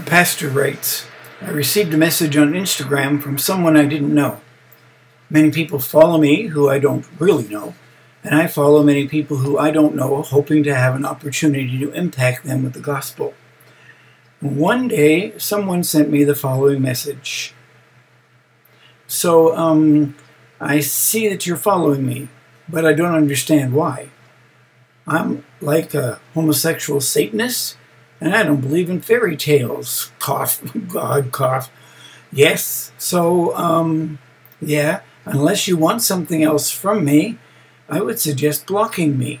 Pastor 0.00 0.48
writes, 0.48 1.06
I 1.42 1.50
received 1.50 1.92
a 1.92 1.98
message 1.98 2.34
on 2.34 2.52
Instagram 2.52 3.22
from 3.22 3.36
someone 3.36 3.76
I 3.76 3.84
didn't 3.84 4.14
know. 4.14 4.40
Many 5.28 5.50
people 5.50 5.80
follow 5.80 6.16
me 6.16 6.46
who 6.46 6.66
I 6.70 6.78
don't 6.78 7.06
really 7.18 7.46
know, 7.46 7.74
and 8.24 8.34
I 8.34 8.46
follow 8.46 8.82
many 8.82 9.06
people 9.06 9.36
who 9.38 9.58
I 9.58 9.70
don't 9.70 9.94
know, 9.94 10.22
hoping 10.22 10.62
to 10.62 10.74
have 10.74 10.96
an 10.96 11.04
opportunity 11.04 11.78
to 11.78 11.92
impact 11.92 12.44
them 12.44 12.62
with 12.62 12.72
the 12.72 12.80
gospel. 12.80 13.34
One 14.40 14.88
day, 14.88 15.38
someone 15.38 15.84
sent 15.84 16.10
me 16.10 16.24
the 16.24 16.34
following 16.34 16.80
message. 16.80 17.52
So, 19.06 19.54
um, 19.54 20.14
I 20.58 20.80
see 20.80 21.28
that 21.28 21.46
you're 21.46 21.56
following 21.58 22.06
me, 22.06 22.28
but 22.66 22.86
I 22.86 22.94
don't 22.94 23.14
understand 23.14 23.74
why. 23.74 24.08
I'm 25.06 25.44
like 25.60 25.92
a 25.92 26.18
homosexual 26.32 27.02
Satanist 27.02 27.76
and 28.22 28.36
I 28.36 28.44
don't 28.44 28.60
believe 28.60 28.88
in 28.88 29.00
fairy 29.00 29.36
tales. 29.36 30.12
Cough, 30.20 30.62
God, 30.88 31.32
cough. 31.32 31.72
Yes, 32.32 32.92
so, 32.96 33.54
um, 33.56 34.20
yeah, 34.60 35.00
unless 35.24 35.66
you 35.66 35.76
want 35.76 36.02
something 36.02 36.42
else 36.42 36.70
from 36.70 37.04
me, 37.04 37.38
I 37.88 38.00
would 38.00 38.20
suggest 38.20 38.66
blocking 38.66 39.18
me. 39.18 39.40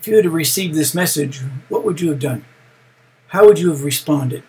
If 0.00 0.08
you 0.08 0.16
had 0.16 0.26
received 0.26 0.74
this 0.74 0.94
message, 0.94 1.42
what 1.68 1.84
would 1.84 2.00
you 2.00 2.08
have 2.08 2.18
done? 2.18 2.44
How 3.28 3.46
would 3.46 3.58
you 3.58 3.68
have 3.68 3.84
responded? 3.84 4.42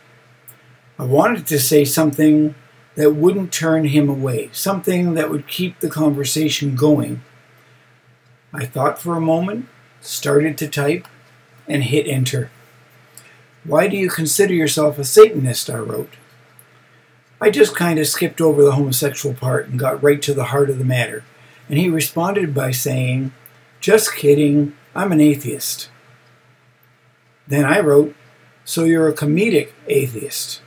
I 0.98 1.04
wanted 1.04 1.46
to 1.48 1.60
say 1.60 1.84
something 1.84 2.56
that 2.96 3.12
wouldn't 3.12 3.52
turn 3.52 3.86
him 3.86 4.08
away, 4.08 4.50
something 4.54 5.14
that 5.16 5.30
would 5.30 5.48
keep 5.48 5.82
the 5.82 5.90
conversation 5.90 6.76
going. 6.76 7.22
I 8.54 8.66
thought 8.66 8.98
for 8.98 9.18
a 9.18 9.22
moment, 9.22 9.68
started 10.00 10.58
to 10.60 10.70
type, 10.70 11.08
and 11.68 11.84
hit 11.84 12.08
enter. 12.08 12.50
Why 13.64 13.88
do 13.88 13.96
you 13.96 14.10
consider 14.10 14.54
yourself 14.54 15.00
a 15.00 15.04
Satanist? 15.04 15.70
I 15.70 15.78
wrote. 15.78 16.14
I 17.40 17.50
just 17.50 17.76
kind 17.76 18.00
of 18.00 18.08
skipped 18.08 18.42
over 18.42 18.64
the 18.64 18.74
homosexual 18.74 19.36
part 19.36 19.68
and 19.68 19.80
got 19.80 20.02
right 20.02 20.22
to 20.22 20.34
the 20.34 20.46
heart 20.46 20.70
of 20.70 20.80
the 20.80 20.86
matter. 20.86 21.24
And 21.70 21.78
he 21.78 21.90
responded 21.90 22.54
by 22.54 22.72
saying, 22.72 23.34
Just 23.80 24.16
kidding, 24.16 24.76
I'm 24.96 25.12
an 25.12 25.22
atheist. 25.22 25.90
Then 27.48 27.66
I 27.66 27.80
wrote, 27.80 28.16
So 28.66 28.84
you're 28.84 29.08
a 29.08 29.14
comedic 29.14 29.72
atheist? 29.88 30.62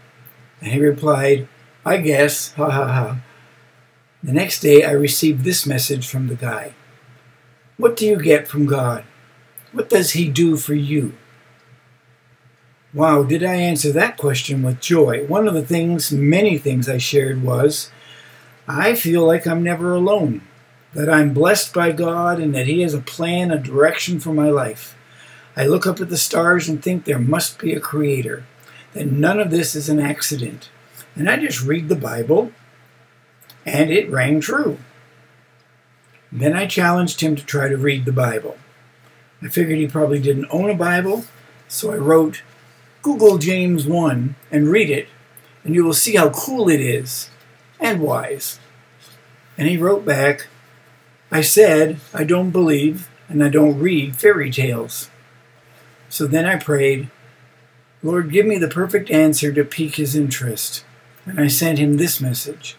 And 0.61 0.73
he 0.73 0.81
replied, 0.81 1.49
I 1.85 1.99
guess, 1.99 2.53
ha 2.53 2.71
ha 2.71 2.87
ha. 2.87 3.21
The 4.23 4.33
next 4.33 4.61
day 4.61 4.85
I 4.85 4.93
received 4.93 5.45
this 5.45 5.67
message 5.67 6.09
from 6.09 6.29
the 6.29 6.35
guy 6.35 6.75
What 7.77 7.97
do 7.97 8.07
you 8.07 8.21
get 8.21 8.49
from 8.49 8.67
God? 8.67 9.05
What 9.73 9.91
does 9.91 10.13
He 10.13 10.29
do 10.29 10.57
for 10.57 10.75
you? 10.75 11.15
Wow, 12.95 13.25
did 13.25 13.45
I 13.45 13.55
answer 13.55 13.93
that 13.93 14.17
question 14.17 14.63
with 14.63 14.81
joy? 14.81 15.27
One 15.27 15.47
of 15.47 15.55
the 15.55 15.65
things, 15.65 16.11
many 16.11 16.57
things 16.57 16.89
I 16.89 16.99
shared 16.99 17.43
was 17.43 17.91
I 18.67 18.95
feel 18.95 19.27
like 19.27 19.47
I'm 19.47 19.63
never 19.63 19.93
alone, 19.93 20.43
that 20.95 21.11
I'm 21.11 21.35
blessed 21.35 21.75
by 21.75 21.93
God 21.93 22.41
and 22.41 22.55
that 22.55 22.67
He 22.67 22.81
has 22.81 22.95
a 22.95 23.01
plan, 23.01 23.51
a 23.51 23.59
direction 23.59 24.19
for 24.19 24.33
my 24.33 24.49
life. 24.49 24.97
I 25.57 25.67
look 25.67 25.87
up 25.87 26.01
at 26.01 26.09
the 26.09 26.17
stars 26.17 26.69
and 26.69 26.83
think 26.83 27.05
there 27.05 27.19
must 27.19 27.59
be 27.59 27.75
a 27.75 27.81
Creator, 27.81 28.45
that 28.93 29.07
none 29.07 29.41
of 29.41 29.51
this 29.51 29.75
is 29.75 29.89
an 29.89 30.01
accident. 30.01 30.71
And 31.15 31.29
I 31.29 31.37
just 31.37 31.63
read 31.63 31.89
the 31.89 31.97
Bible, 31.97 32.53
and 33.65 33.91
it 33.91 34.11
rang 34.11 34.41
true. 34.41 34.79
Then 36.33 36.55
I 36.55 36.67
challenged 36.67 37.21
him 37.21 37.37
to 37.37 37.45
try 37.45 37.69
to 37.69 37.77
read 37.77 38.05
the 38.05 38.13
Bible. 38.13 38.59
I 39.43 39.49
figured 39.49 39.79
he 39.79 39.87
probably 39.87 40.21
didn't 40.21 40.49
own 40.51 40.71
a 40.71 40.75
Bible, 40.75 41.25
so 41.69 41.93
I 41.93 41.97
wrote, 41.97 42.43
Google 43.03 43.39
James 43.39 43.87
1 43.87 44.35
and 44.51 44.69
read 44.69 44.91
it, 44.91 45.09
and 45.63 45.75
you 45.75 45.85
will 45.85 45.95
see 45.95 46.17
how 46.17 46.31
cool 46.31 46.69
it 46.69 46.81
is 46.81 47.31
and 47.79 48.01
wise. 48.01 48.59
And 49.57 49.69
he 49.69 49.77
wrote 49.77 50.05
back, 50.05 50.49
I 51.31 51.41
said, 51.41 52.01
I 52.13 52.25
don't 52.25 52.51
believe 52.51 53.09
and 53.29 53.43
I 53.43 53.49
don't 53.49 53.79
read 53.79 54.17
fairy 54.17 54.51
tales. 54.51 55.11
So 56.09 56.27
then 56.27 56.47
I 56.47 56.57
prayed, 56.57 57.11
Lord, 58.03 58.31
give 58.31 58.47
me 58.47 58.59
the 58.59 58.69
perfect 58.69 59.11
answer 59.11 59.53
to 59.53 59.65
pique 59.65 59.97
his 59.97 60.15
interest. 60.15 60.85
And 61.25 61.41
I 61.41 61.49
sent 61.49 61.79
him 61.79 61.97
this 61.97 62.21
message 62.21 62.77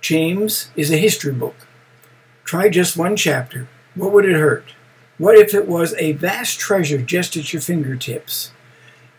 James 0.00 0.70
is 0.76 0.90
a 0.90 0.98
history 0.98 1.32
book. 1.32 1.66
Try 2.44 2.68
just 2.68 2.96
one 2.96 3.16
chapter. 3.16 3.68
What 3.94 4.12
would 4.12 4.26
it 4.26 4.36
hurt? 4.36 4.74
What 5.16 5.38
if 5.38 5.54
it 5.54 5.68
was 5.68 5.94
a 5.94 6.12
vast 6.12 6.58
treasure 6.58 6.98
just 6.98 7.36
at 7.36 7.52
your 7.52 7.62
fingertips? 7.62 8.50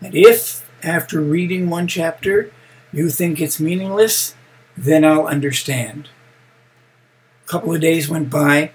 And 0.02 0.14
if, 0.14 0.70
after 0.84 1.22
reading 1.22 1.70
one 1.70 1.88
chapter, 1.88 2.52
you 2.92 3.10
think 3.10 3.40
it's 3.40 3.62
meaningless, 3.62 4.36
then 4.78 5.06
I'll 5.06 5.26
understand. 5.26 6.10
A 7.46 7.48
couple 7.48 7.74
of 7.74 7.80
days 7.80 8.10
went 8.10 8.30
by, 8.30 8.72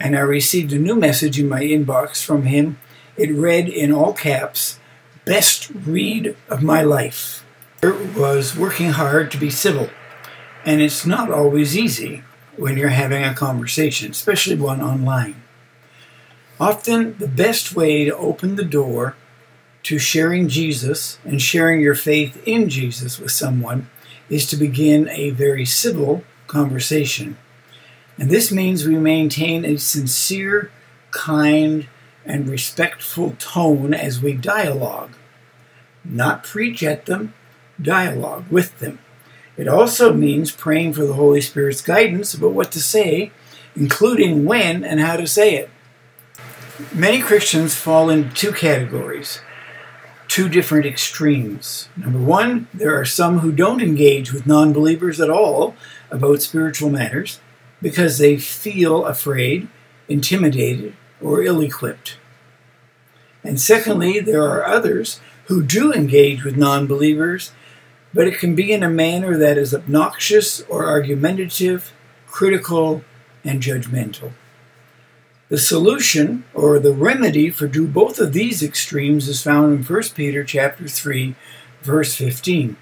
and 0.00 0.16
I 0.16 0.20
received 0.20 0.72
a 0.72 0.78
new 0.78 0.96
message 0.96 1.38
in 1.38 1.48
my 1.48 1.60
inbox 1.60 2.24
from 2.24 2.42
him. 2.42 2.78
It 3.16 3.30
read 3.30 3.68
in 3.68 3.92
all 3.92 4.12
caps, 4.12 4.80
Best 5.24 5.70
read 5.70 6.36
of 6.48 6.62
my 6.62 6.82
life. 6.82 7.46
It 7.82 8.16
was 8.16 8.56
working 8.56 8.90
hard 8.90 9.30
to 9.30 9.38
be 9.38 9.48
civil, 9.48 9.90
and 10.64 10.82
it's 10.82 11.06
not 11.06 11.30
always 11.30 11.78
easy 11.78 12.24
when 12.56 12.76
you're 12.76 12.88
having 12.88 13.22
a 13.22 13.32
conversation, 13.32 14.10
especially 14.10 14.56
one 14.56 14.82
online. 14.82 15.43
Often, 16.60 17.18
the 17.18 17.28
best 17.28 17.74
way 17.74 18.04
to 18.04 18.16
open 18.16 18.56
the 18.56 18.64
door 18.64 19.16
to 19.84 19.98
sharing 19.98 20.48
Jesus 20.48 21.18
and 21.24 21.42
sharing 21.42 21.80
your 21.80 21.94
faith 21.94 22.42
in 22.46 22.68
Jesus 22.68 23.18
with 23.18 23.32
someone 23.32 23.88
is 24.30 24.46
to 24.46 24.56
begin 24.56 25.08
a 25.10 25.30
very 25.30 25.64
civil 25.64 26.24
conversation. 26.46 27.36
And 28.18 28.30
this 28.30 28.52
means 28.52 28.86
we 28.86 28.96
maintain 28.96 29.64
a 29.64 29.76
sincere, 29.78 30.70
kind, 31.10 31.88
and 32.24 32.48
respectful 32.48 33.34
tone 33.38 33.92
as 33.92 34.22
we 34.22 34.32
dialogue. 34.32 35.10
Not 36.04 36.44
preach 36.44 36.82
at 36.82 37.06
them, 37.06 37.34
dialogue 37.80 38.44
with 38.50 38.78
them. 38.78 39.00
It 39.56 39.68
also 39.68 40.12
means 40.12 40.50
praying 40.50 40.94
for 40.94 41.04
the 41.04 41.14
Holy 41.14 41.40
Spirit's 41.40 41.82
guidance 41.82 42.34
about 42.34 42.52
what 42.52 42.72
to 42.72 42.82
say, 42.82 43.32
including 43.76 44.44
when 44.44 44.84
and 44.84 45.00
how 45.00 45.16
to 45.16 45.26
say 45.26 45.56
it. 45.56 45.70
Many 46.92 47.20
Christians 47.20 47.76
fall 47.76 48.10
into 48.10 48.34
two 48.34 48.50
categories, 48.50 49.40
two 50.26 50.48
different 50.48 50.86
extremes. 50.86 51.88
Number 51.96 52.18
one, 52.18 52.66
there 52.74 52.98
are 52.98 53.04
some 53.04 53.38
who 53.38 53.52
don't 53.52 53.80
engage 53.80 54.32
with 54.32 54.44
non 54.44 54.72
believers 54.72 55.20
at 55.20 55.30
all 55.30 55.76
about 56.10 56.42
spiritual 56.42 56.90
matters 56.90 57.38
because 57.80 58.18
they 58.18 58.38
feel 58.38 59.06
afraid, 59.06 59.68
intimidated, 60.08 60.96
or 61.22 61.44
ill 61.44 61.60
equipped. 61.60 62.16
And 63.44 63.60
secondly, 63.60 64.18
there 64.18 64.42
are 64.42 64.66
others 64.66 65.20
who 65.44 65.62
do 65.62 65.92
engage 65.92 66.42
with 66.42 66.56
non 66.56 66.88
believers, 66.88 67.52
but 68.12 68.26
it 68.26 68.40
can 68.40 68.56
be 68.56 68.72
in 68.72 68.82
a 68.82 68.90
manner 68.90 69.36
that 69.38 69.56
is 69.56 69.72
obnoxious 69.72 70.62
or 70.62 70.86
argumentative, 70.86 71.92
critical, 72.26 73.04
and 73.44 73.62
judgmental. 73.62 74.32
The 75.54 75.60
solution 75.60 76.42
or 76.52 76.80
the 76.80 76.92
remedy 76.92 77.48
for 77.48 77.68
do 77.68 77.86
both 77.86 78.18
of 78.18 78.32
these 78.32 78.60
extremes 78.60 79.28
is 79.28 79.40
found 79.40 79.72
in 79.72 79.84
1 79.84 80.02
Peter 80.16 80.42
chapter 80.42 80.88
3 80.88 81.36
verse 81.80 82.16
15. 82.16 82.76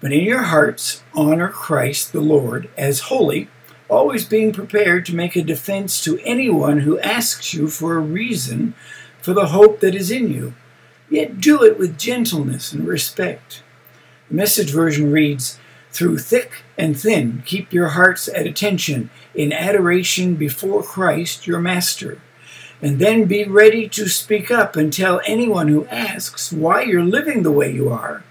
But 0.00 0.12
in 0.12 0.22
your 0.22 0.42
hearts 0.42 1.02
honor 1.12 1.48
Christ 1.48 2.12
the 2.12 2.20
Lord 2.20 2.70
as 2.76 3.10
holy, 3.10 3.48
always 3.88 4.24
being 4.24 4.52
prepared 4.52 5.04
to 5.06 5.16
make 5.16 5.34
a 5.34 5.42
defense 5.42 6.04
to 6.04 6.20
anyone 6.20 6.82
who 6.82 7.00
asks 7.00 7.52
you 7.52 7.66
for 7.66 7.96
a 7.96 8.00
reason 8.00 8.74
for 9.20 9.34
the 9.34 9.46
hope 9.46 9.80
that 9.80 9.96
is 9.96 10.12
in 10.12 10.30
you. 10.30 10.54
Yet 11.10 11.40
do 11.40 11.64
it 11.64 11.80
with 11.80 11.98
gentleness 11.98 12.72
and 12.72 12.86
respect. 12.86 13.64
The 14.28 14.36
message 14.36 14.70
version 14.70 15.10
reads, 15.10 15.58
through 15.94 16.18
thick 16.18 16.64
and 16.76 16.98
thin, 16.98 17.44
keep 17.46 17.72
your 17.72 17.90
hearts 17.90 18.26
at 18.28 18.48
attention 18.48 19.10
in 19.32 19.52
adoration 19.52 20.34
before 20.34 20.82
Christ 20.82 21.46
your 21.46 21.60
Master. 21.60 22.20
And 22.82 22.98
then 22.98 23.26
be 23.26 23.44
ready 23.44 23.88
to 23.90 24.08
speak 24.08 24.50
up 24.50 24.74
and 24.74 24.92
tell 24.92 25.20
anyone 25.24 25.68
who 25.68 25.86
asks 25.86 26.52
why 26.52 26.82
you're 26.82 27.04
living 27.04 27.44
the 27.44 27.52
way 27.52 27.72
you 27.72 27.88
are, 27.88 28.24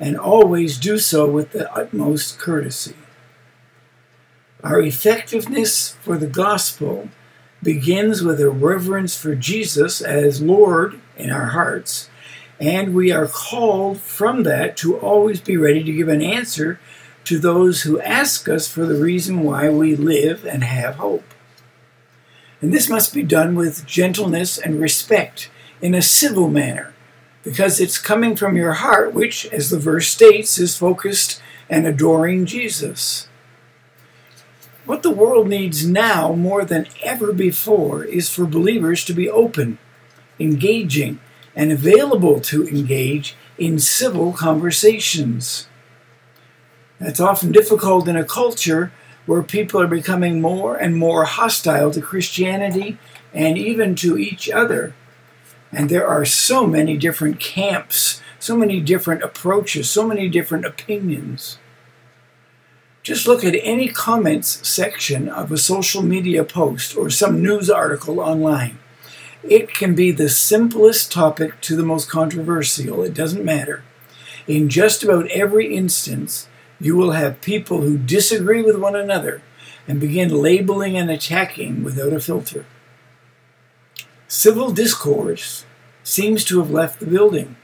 and 0.00 0.18
always 0.18 0.78
do 0.78 0.98
so 0.98 1.30
with 1.30 1.52
the 1.52 1.70
utmost 1.72 2.38
courtesy. 2.38 2.96
Our 4.64 4.80
effectiveness 4.80 5.90
for 6.00 6.16
the 6.16 6.26
gospel 6.26 7.10
begins 7.62 8.22
with 8.22 8.40
a 8.40 8.48
reverence 8.48 9.16
for 9.16 9.34
Jesus 9.34 10.00
as 10.00 10.40
Lord 10.40 10.98
in 11.16 11.30
our 11.30 11.48
hearts, 11.48 12.08
and 12.58 12.94
we 12.94 13.12
are 13.12 13.28
called 13.28 14.00
from 14.00 14.44
that 14.44 14.76
to 14.78 14.96
always 14.96 15.40
be 15.40 15.56
ready 15.56 15.84
to 15.84 15.92
give 15.92 16.08
an 16.08 16.22
answer 16.22 16.80
to 17.24 17.38
those 17.38 17.82
who 17.82 18.00
ask 18.00 18.48
us 18.48 18.68
for 18.68 18.86
the 18.86 19.00
reason 19.00 19.40
why 19.40 19.68
we 19.68 19.94
live 19.94 20.44
and 20.44 20.64
have 20.64 20.96
hope. 20.96 21.24
And 22.60 22.72
this 22.72 22.88
must 22.88 23.12
be 23.14 23.22
done 23.22 23.54
with 23.54 23.86
gentleness 23.86 24.58
and 24.58 24.80
respect 24.80 25.50
in 25.80 25.94
a 25.94 26.02
civil 26.02 26.48
manner, 26.48 26.94
because 27.42 27.80
it's 27.80 27.98
coming 27.98 28.36
from 28.36 28.56
your 28.56 28.74
heart, 28.74 29.14
which, 29.14 29.46
as 29.46 29.70
the 29.70 29.78
verse 29.78 30.08
states, 30.08 30.58
is 30.58 30.78
focused 30.78 31.42
and 31.68 31.86
adoring 31.86 32.46
Jesus. 32.46 33.28
What 34.84 35.02
the 35.02 35.10
world 35.10 35.48
needs 35.48 35.86
now 35.86 36.34
more 36.34 36.64
than 36.64 36.88
ever 37.02 37.32
before 37.32 38.04
is 38.04 38.28
for 38.28 38.46
believers 38.46 39.04
to 39.04 39.12
be 39.12 39.28
open, 39.28 39.78
engaging, 40.38 41.20
and 41.54 41.70
available 41.70 42.40
to 42.40 42.66
engage 42.66 43.36
in 43.58 43.78
civil 43.78 44.32
conversations. 44.32 45.68
That's 47.02 47.18
often 47.18 47.50
difficult 47.50 48.06
in 48.06 48.16
a 48.16 48.24
culture 48.24 48.92
where 49.26 49.42
people 49.42 49.80
are 49.80 49.88
becoming 49.88 50.40
more 50.40 50.76
and 50.76 50.96
more 50.96 51.24
hostile 51.24 51.90
to 51.90 52.00
Christianity 52.00 52.96
and 53.34 53.58
even 53.58 53.96
to 53.96 54.16
each 54.16 54.48
other. 54.48 54.94
And 55.72 55.88
there 55.88 56.06
are 56.06 56.24
so 56.24 56.64
many 56.64 56.96
different 56.96 57.40
camps, 57.40 58.22
so 58.38 58.56
many 58.56 58.80
different 58.80 59.24
approaches, 59.24 59.90
so 59.90 60.06
many 60.06 60.28
different 60.28 60.64
opinions. 60.64 61.58
Just 63.02 63.26
look 63.26 63.42
at 63.42 63.56
any 63.60 63.88
comments 63.88 64.66
section 64.68 65.28
of 65.28 65.50
a 65.50 65.58
social 65.58 66.02
media 66.02 66.44
post 66.44 66.96
or 66.96 67.10
some 67.10 67.42
news 67.42 67.68
article 67.68 68.20
online. 68.20 68.78
It 69.42 69.74
can 69.74 69.96
be 69.96 70.12
the 70.12 70.28
simplest 70.28 71.10
topic 71.10 71.60
to 71.62 71.74
the 71.74 71.82
most 71.82 72.08
controversial, 72.08 73.02
it 73.02 73.12
doesn't 73.12 73.44
matter. 73.44 73.82
In 74.46 74.68
just 74.68 75.02
about 75.02 75.28
every 75.32 75.74
instance, 75.74 76.46
you 76.82 76.96
will 76.96 77.12
have 77.12 77.40
people 77.40 77.82
who 77.82 77.96
disagree 77.96 78.60
with 78.60 78.76
one 78.76 78.96
another 78.96 79.40
and 79.86 80.00
begin 80.00 80.30
labeling 80.30 80.96
and 80.96 81.10
attacking 81.10 81.84
without 81.84 82.12
a 82.12 82.18
filter. 82.18 82.66
Civil 84.26 84.72
discourse 84.72 85.64
seems 86.02 86.44
to 86.44 86.58
have 86.58 86.72
left 86.72 86.98
the 86.98 87.06
building. 87.06 87.54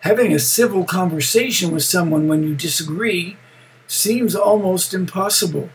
Having 0.00 0.34
a 0.34 0.38
civil 0.38 0.84
conversation 0.84 1.72
with 1.72 1.84
someone 1.84 2.28
when 2.28 2.42
you 2.42 2.54
disagree 2.54 3.38
seems 3.86 4.34
almost 4.34 4.92
impossible. 4.92 5.70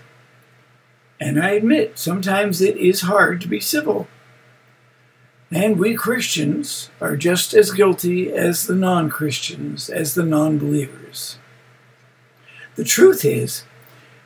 And 1.19 1.41
I 1.41 1.51
admit, 1.51 1.97
sometimes 1.97 2.61
it 2.61 2.77
is 2.77 3.01
hard 3.01 3.41
to 3.41 3.47
be 3.47 3.59
civil. 3.59 4.07
And 5.51 5.79
we 5.79 5.95
Christians 5.95 6.91
are 7.01 7.17
just 7.17 7.55
as 7.55 7.71
guilty 7.71 8.31
as 8.31 8.67
the 8.67 8.75
non 8.75 9.09
Christians, 9.09 9.89
as 9.89 10.13
the 10.13 10.23
non 10.23 10.59
believers. 10.59 11.39
The 12.79 12.85
truth 12.85 13.25
is, 13.25 13.65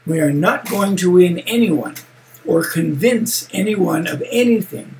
we 0.05 0.19
are 0.19 0.31
not 0.31 0.69
going 0.69 0.95
to 0.97 1.09
win 1.09 1.39
anyone 1.39 1.95
or 2.45 2.63
convince 2.63 3.49
anyone 3.51 4.05
of 4.05 4.21
anything 4.29 4.93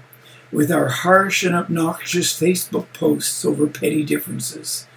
with 0.51 0.71
our 0.71 0.87
harsh 0.87 1.43
and 1.43 1.53
obnoxious 1.53 2.33
Facebook 2.33 2.91
posts 2.93 3.45
over 3.45 3.67
petty 3.67 4.03
differences. 4.03 4.87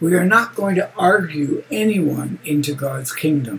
We 0.00 0.14
are 0.14 0.24
not 0.24 0.54
going 0.54 0.76
to 0.76 0.88
argue 0.96 1.64
anyone 1.68 2.38
into 2.44 2.76
God's 2.76 3.12
kingdom. 3.12 3.58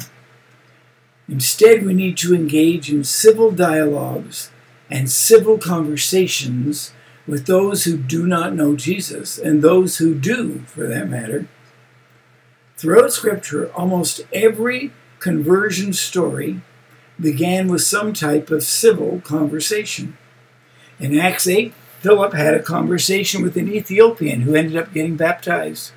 Instead, 1.28 1.86
we 1.86 1.94
need 1.94 2.16
to 2.20 2.34
engage 2.34 2.90
in 2.90 3.04
civil 3.04 3.52
dialogues 3.52 4.50
and 4.90 5.12
civil 5.12 5.58
conversations 5.58 6.94
with 7.28 7.48
those 7.48 7.84
who 7.84 7.98
do 7.98 8.26
not 8.26 8.54
know 8.54 8.78
Jesus 8.78 9.38
and 9.38 9.62
those 9.62 9.98
who 9.98 10.16
do, 10.16 10.60
for 10.68 10.88
that 10.88 11.10
matter. 11.10 11.50
Throughout 12.78 13.12
Scripture, 13.12 13.72
almost 13.74 14.22
every 14.32 14.94
conversion 15.20 15.94
story 15.94 16.62
began 17.20 17.70
with 17.70 17.82
some 17.82 18.14
type 18.14 18.52
of 18.52 18.62
civil 18.62 19.20
conversation. 19.22 20.16
In 21.00 21.18
Acts 21.18 21.48
8, 21.48 21.74
Philip 22.02 22.34
had 22.34 22.54
a 22.54 22.62
conversation 22.62 23.42
with 23.42 23.58
an 23.58 23.68
Ethiopian 23.68 24.42
who 24.42 24.54
ended 24.54 24.78
up 24.78 24.94
getting 24.94 25.18
baptized. 25.18 25.92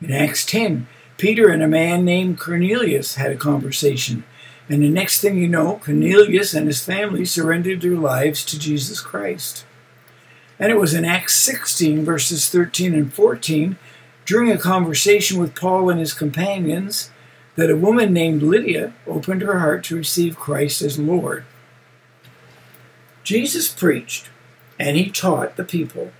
In 0.00 0.10
Acts 0.10 0.46
10, 0.46 0.86
Peter 1.18 1.50
and 1.50 1.62
a 1.62 1.68
man 1.68 2.06
named 2.06 2.40
Cornelius 2.40 3.16
had 3.16 3.30
a 3.30 3.36
conversation. 3.36 4.24
And 4.70 4.82
the 4.82 4.88
next 4.88 5.20
thing 5.20 5.36
you 5.36 5.46
know, 5.46 5.78
Cornelius 5.84 6.54
and 6.54 6.68
his 6.68 6.82
family 6.82 7.26
surrendered 7.26 7.82
their 7.82 7.96
lives 7.96 8.46
to 8.46 8.58
Jesus 8.58 9.02
Christ. 9.02 9.66
And 10.58 10.72
it 10.72 10.78
was 10.78 10.94
in 10.94 11.04
Acts 11.04 11.34
16, 11.34 12.02
verses 12.02 12.48
13 12.48 12.94
and 12.94 13.12
14, 13.12 13.76
during 14.30 14.52
a 14.52 14.56
conversation 14.56 15.40
with 15.40 15.56
Paul 15.56 15.90
and 15.90 15.98
his 15.98 16.12
companions, 16.12 17.10
that 17.56 17.68
a 17.68 17.76
woman 17.76 18.12
named 18.12 18.44
Lydia 18.44 18.92
opened 19.04 19.42
her 19.42 19.58
heart 19.58 19.82
to 19.86 19.96
receive 19.96 20.38
Christ 20.38 20.82
as 20.82 21.00
Lord. 21.00 21.44
Jesus 23.24 23.68
preached 23.72 24.30
and 24.78 24.96
he 24.96 25.10
taught 25.10 25.56
the 25.56 25.64
people, 25.64 26.12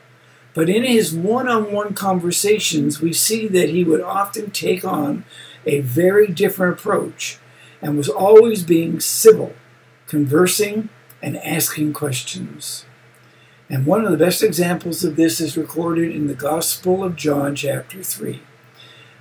but 0.54 0.68
in 0.68 0.82
his 0.82 1.14
one 1.14 1.46
on 1.46 1.70
one 1.70 1.94
conversations, 1.94 3.00
we 3.00 3.12
see 3.12 3.46
that 3.46 3.68
he 3.68 3.84
would 3.84 4.00
often 4.00 4.50
take 4.50 4.84
on 4.84 5.24
a 5.64 5.78
very 5.78 6.26
different 6.26 6.80
approach 6.80 7.38
and 7.80 7.96
was 7.96 8.08
always 8.08 8.64
being 8.64 8.98
civil, 8.98 9.52
conversing, 10.08 10.88
and 11.22 11.36
asking 11.36 11.92
questions. 11.92 12.86
And 13.70 13.86
one 13.86 14.04
of 14.04 14.10
the 14.10 14.18
best 14.18 14.42
examples 14.42 15.04
of 15.04 15.14
this 15.14 15.40
is 15.40 15.56
recorded 15.56 16.10
in 16.10 16.26
the 16.26 16.34
Gospel 16.34 17.04
of 17.04 17.14
John, 17.14 17.54
chapter 17.54 18.02
3. 18.02 18.40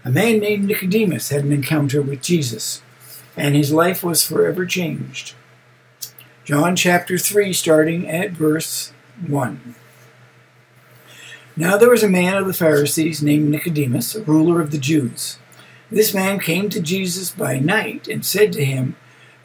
A 0.03 0.09
man 0.09 0.39
named 0.39 0.65
Nicodemus 0.65 1.29
had 1.29 1.43
an 1.43 1.51
encounter 1.51 2.01
with 2.01 2.23
Jesus, 2.23 2.81
and 3.37 3.55
his 3.55 3.71
life 3.71 4.03
was 4.03 4.25
forever 4.25 4.65
changed. 4.65 5.35
John 6.45 6.75
chapter 6.75 7.19
3, 7.19 7.53
starting 7.53 8.09
at 8.09 8.31
verse 8.31 8.91
1. 9.27 9.75
Now 11.55 11.77
there 11.77 11.91
was 11.91 12.01
a 12.01 12.09
man 12.09 12.35
of 12.35 12.47
the 12.47 12.53
Pharisees 12.53 13.21
named 13.21 13.49
Nicodemus, 13.49 14.15
a 14.15 14.23
ruler 14.23 14.61
of 14.61 14.71
the 14.71 14.79
Jews. 14.79 15.37
This 15.91 16.11
man 16.11 16.39
came 16.39 16.69
to 16.71 16.81
Jesus 16.81 17.29
by 17.29 17.59
night 17.59 18.07
and 18.07 18.25
said 18.25 18.51
to 18.53 18.65
him, 18.65 18.95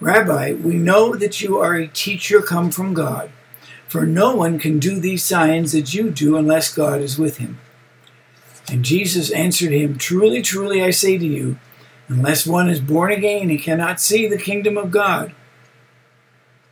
Rabbi, 0.01 0.55
we 0.55 0.77
know 0.77 1.15
that 1.15 1.43
you 1.43 1.59
are 1.59 1.75
a 1.75 1.89
teacher 1.89 2.41
come 2.41 2.71
from 2.71 2.95
God. 2.95 3.31
For 3.95 4.07
no 4.07 4.35
one 4.35 4.59
can 4.59 4.81
do 4.81 4.99
these 4.99 5.23
signs 5.23 5.71
that 5.71 5.95
you 5.95 6.11
do 6.11 6.37
unless 6.37 6.75
God 6.75 7.01
is 7.01 7.17
with 7.17 7.37
him. 7.37 7.61
And 8.69 8.85
Jesus 8.85 9.31
answered 9.31 9.71
him, 9.71 9.99
Truly, 9.99 10.43
truly, 10.43 10.83
I 10.83 10.91
say 10.91 11.17
to 11.17 11.25
you, 11.25 11.61
unless 12.09 12.45
one 12.45 12.69
is 12.69 12.81
born 12.81 13.13
again, 13.13 13.51
he 13.51 13.57
cannot 13.57 14.01
see 14.01 14.27
the 14.27 14.37
kingdom 14.37 14.77
of 14.77 14.91
God. 14.91 15.33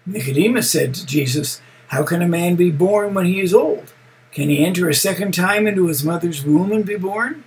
Nicodemus 0.05 0.69
said 0.69 0.95
to 0.95 1.07
Jesus, 1.07 1.61
How 1.91 2.03
can 2.03 2.23
a 2.23 2.27
man 2.27 2.57
be 2.57 2.73
born 2.73 3.15
when 3.15 3.27
he 3.27 3.41
is 3.41 3.55
old? 3.55 3.93
Can 4.33 4.49
he 4.49 4.67
enter 4.67 4.89
a 4.89 4.93
second 4.93 5.33
time 5.33 5.69
into 5.69 5.87
his 5.87 6.03
mother's 6.03 6.45
womb 6.45 6.73
and 6.73 6.85
be 6.85 6.97
born? 6.97 7.45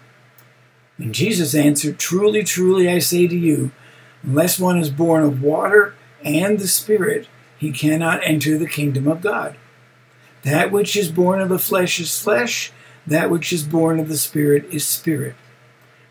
And 0.97 1.13
Jesus 1.13 1.53
answered, 1.53 1.99
Truly, 1.99 2.45
truly, 2.45 2.89
I 2.89 2.99
say 2.99 3.27
to 3.27 3.37
you, 3.37 3.71
unless 4.23 4.57
one 4.57 4.77
is 4.77 4.89
born 4.89 5.21
of 5.21 5.43
water 5.43 5.95
and 6.23 6.59
the 6.59 6.69
Spirit, 6.69 7.27
he 7.57 7.73
cannot 7.73 8.21
enter 8.23 8.57
the 8.57 8.69
kingdom 8.69 9.09
of 9.09 9.19
God. 9.19 9.57
That 10.45 10.71
which 10.71 10.95
is 10.95 11.11
born 11.11 11.41
of 11.41 11.49
the 11.49 11.57
flesh 11.57 11.99
is 11.99 12.21
flesh, 12.21 12.71
that 13.07 13.31
which 13.31 13.51
is 13.51 13.63
born 13.63 13.99
of 13.99 14.07
the 14.07 14.17
Spirit 14.17 14.65
is 14.71 14.87
spirit. 14.87 15.35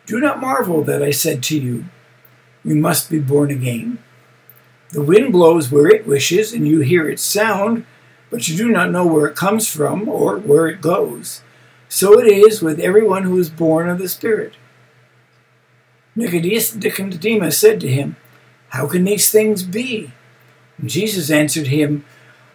Do 0.06 0.18
not 0.18 0.40
marvel 0.40 0.82
that 0.82 1.04
I 1.04 1.12
said 1.12 1.40
to 1.44 1.58
you, 1.58 1.84
You 2.64 2.74
must 2.74 3.08
be 3.08 3.20
born 3.20 3.52
again. 3.52 4.00
The 4.90 5.02
wind 5.02 5.30
blows 5.30 5.70
where 5.70 5.86
it 5.86 6.04
wishes, 6.04 6.52
and 6.52 6.66
you 6.66 6.80
hear 6.80 7.08
its 7.08 7.22
sound, 7.22 7.86
but 8.28 8.48
you 8.48 8.56
do 8.56 8.70
not 8.70 8.90
know 8.90 9.06
where 9.06 9.26
it 9.26 9.36
comes 9.36 9.68
from 9.72 10.08
or 10.08 10.38
where 10.38 10.66
it 10.66 10.80
goes. 10.80 11.42
So 11.88 12.18
it 12.18 12.26
is 12.26 12.60
with 12.60 12.80
everyone 12.80 13.22
who 13.22 13.38
is 13.38 13.50
born 13.50 13.88
of 13.88 13.98
the 13.98 14.08
Spirit. 14.08 14.54
Nicodemus 16.16 16.70
said 17.58 17.80
to 17.80 17.88
him, 17.88 18.16
How 18.70 18.88
can 18.88 19.04
these 19.04 19.30
things 19.30 19.62
be? 19.62 20.10
And 20.78 20.90
Jesus 20.90 21.30
answered 21.30 21.68
him, 21.68 22.04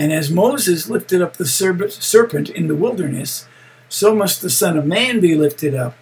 And 0.00 0.14
as 0.14 0.30
Moses 0.30 0.88
lifted 0.88 1.20
up 1.20 1.36
the 1.36 1.44
serpent 1.44 2.48
in 2.48 2.68
the 2.68 2.74
wilderness, 2.74 3.46
so 3.86 4.14
must 4.14 4.40
the 4.40 4.48
Son 4.48 4.78
of 4.78 4.86
Man 4.86 5.20
be 5.20 5.34
lifted 5.34 5.74
up, 5.74 5.94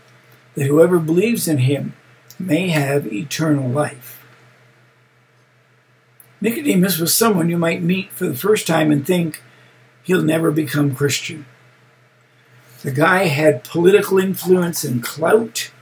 that 0.54 0.68
whoever 0.68 1.00
believes 1.00 1.48
in 1.48 1.58
him 1.58 1.94
may 2.38 2.68
have 2.68 3.12
eternal 3.12 3.68
life. 3.68 4.24
Nicodemus 6.40 7.00
was 7.00 7.12
someone 7.12 7.50
you 7.50 7.58
might 7.58 7.82
meet 7.82 8.12
for 8.12 8.28
the 8.28 8.36
first 8.36 8.68
time 8.68 8.92
and 8.92 9.04
think, 9.04 9.42
he'll 10.04 10.22
never 10.22 10.52
become 10.52 10.94
Christian. 10.94 11.44
The 12.82 12.92
guy 12.92 13.24
had 13.24 13.64
political 13.64 14.20
influence 14.20 14.84
and 14.84 15.02
clout. 15.02 15.72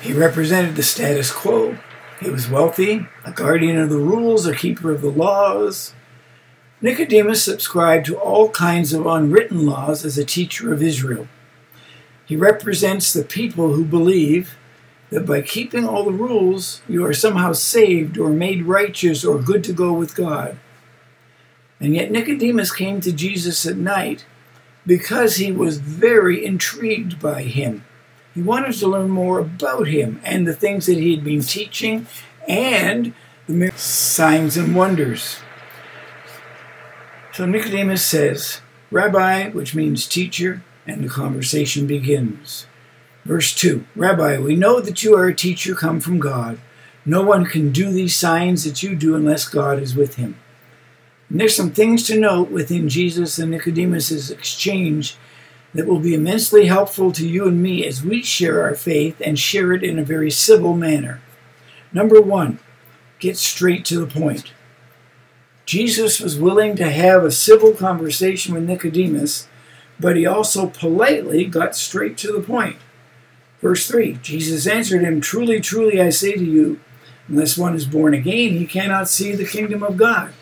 He 0.00 0.12
represented 0.12 0.74
the 0.74 0.82
status 0.82 1.30
quo. 1.30 1.78
He 2.18 2.28
was 2.28 2.50
wealthy, 2.50 3.06
a 3.24 3.30
guardian 3.30 3.78
of 3.78 3.88
the 3.88 3.98
rules, 3.98 4.46
a 4.46 4.56
keeper 4.56 4.90
of 4.90 5.00
the 5.00 5.12
laws. 5.12 5.94
Nicodemus 6.82 7.44
subscribed 7.44 8.06
to 8.06 8.18
all 8.18 8.48
kinds 8.50 8.92
of 8.92 9.06
unwritten 9.06 9.66
laws 9.66 10.04
as 10.04 10.16
a 10.16 10.24
teacher 10.24 10.72
of 10.72 10.82
Israel. 10.82 11.28
He 12.24 12.36
represents 12.36 13.12
the 13.12 13.24
people 13.24 13.74
who 13.74 13.84
believe 13.84 14.56
that 15.10 15.26
by 15.26 15.42
keeping 15.42 15.86
all 15.86 16.04
the 16.04 16.12
rules, 16.12 16.80
you 16.88 17.04
are 17.04 17.12
somehow 17.12 17.52
saved 17.52 18.16
or 18.16 18.30
made 18.30 18.64
righteous 18.64 19.24
or 19.24 19.38
good 19.38 19.62
to 19.64 19.72
go 19.72 19.92
with 19.92 20.14
God. 20.14 20.56
And 21.80 21.94
yet 21.94 22.10
Nicodemus 22.10 22.72
came 22.74 23.00
to 23.00 23.12
Jesus 23.12 23.66
at 23.66 23.76
night 23.76 24.24
because 24.86 25.36
he 25.36 25.52
was 25.52 25.78
very 25.78 26.44
intrigued 26.44 27.20
by 27.20 27.42
him. 27.42 27.84
He 28.34 28.42
wanted 28.42 28.74
to 28.74 28.86
learn 28.86 29.10
more 29.10 29.38
about 29.40 29.88
him 29.88 30.20
and 30.24 30.46
the 30.46 30.54
things 30.54 30.86
that 30.86 30.98
he 30.98 31.14
had 31.14 31.24
been 31.24 31.42
teaching 31.42 32.06
and 32.48 33.12
the 33.46 33.72
signs 33.72 34.56
and 34.56 34.74
wonders. 34.74 35.40
So 37.40 37.46
Nicodemus 37.46 38.04
says, 38.04 38.60
Rabbi, 38.90 39.48
which 39.48 39.74
means 39.74 40.06
teacher, 40.06 40.62
and 40.86 41.02
the 41.02 41.08
conversation 41.08 41.86
begins. 41.86 42.66
Verse 43.24 43.54
2 43.54 43.86
Rabbi, 43.96 44.38
we 44.38 44.56
know 44.56 44.78
that 44.78 45.02
you 45.02 45.16
are 45.16 45.26
a 45.26 45.34
teacher 45.34 45.74
come 45.74 46.00
from 46.00 46.20
God. 46.20 46.58
No 47.06 47.22
one 47.22 47.46
can 47.46 47.72
do 47.72 47.90
these 47.90 48.14
signs 48.14 48.64
that 48.64 48.82
you 48.82 48.94
do 48.94 49.14
unless 49.14 49.48
God 49.48 49.78
is 49.78 49.96
with 49.96 50.16
him. 50.16 50.36
And 51.30 51.40
there's 51.40 51.56
some 51.56 51.70
things 51.70 52.02
to 52.08 52.20
note 52.20 52.50
within 52.50 52.90
Jesus 52.90 53.38
and 53.38 53.50
Nicodemus's 53.52 54.30
exchange 54.30 55.16
that 55.72 55.86
will 55.86 56.00
be 56.00 56.12
immensely 56.12 56.66
helpful 56.66 57.10
to 57.12 57.26
you 57.26 57.48
and 57.48 57.62
me 57.62 57.86
as 57.86 58.04
we 58.04 58.22
share 58.22 58.62
our 58.62 58.74
faith 58.74 59.18
and 59.24 59.38
share 59.38 59.72
it 59.72 59.82
in 59.82 59.98
a 59.98 60.04
very 60.04 60.30
civil 60.30 60.76
manner. 60.76 61.22
Number 61.90 62.20
one, 62.20 62.58
get 63.18 63.38
straight 63.38 63.86
to 63.86 63.98
the 63.98 64.06
point. 64.06 64.52
Jesus 65.70 66.18
was 66.18 66.36
willing 66.36 66.74
to 66.74 66.90
have 66.90 67.22
a 67.22 67.30
civil 67.30 67.70
conversation 67.70 68.54
with 68.54 68.64
Nicodemus, 68.64 69.46
but 70.00 70.16
he 70.16 70.26
also 70.26 70.66
politely 70.66 71.44
got 71.44 71.76
straight 71.76 72.18
to 72.18 72.32
the 72.32 72.40
point. 72.40 72.74
Verse 73.60 73.86
3 73.86 74.14
Jesus 74.14 74.66
answered 74.66 75.02
him, 75.02 75.20
Truly, 75.20 75.60
truly, 75.60 76.00
I 76.00 76.10
say 76.10 76.32
to 76.32 76.44
you, 76.44 76.80
unless 77.28 77.56
one 77.56 77.76
is 77.76 77.84
born 77.84 78.14
again, 78.14 78.58
he 78.58 78.66
cannot 78.66 79.08
see 79.08 79.36
the 79.36 79.46
kingdom 79.46 79.84
of 79.84 79.96
God. 79.96 80.32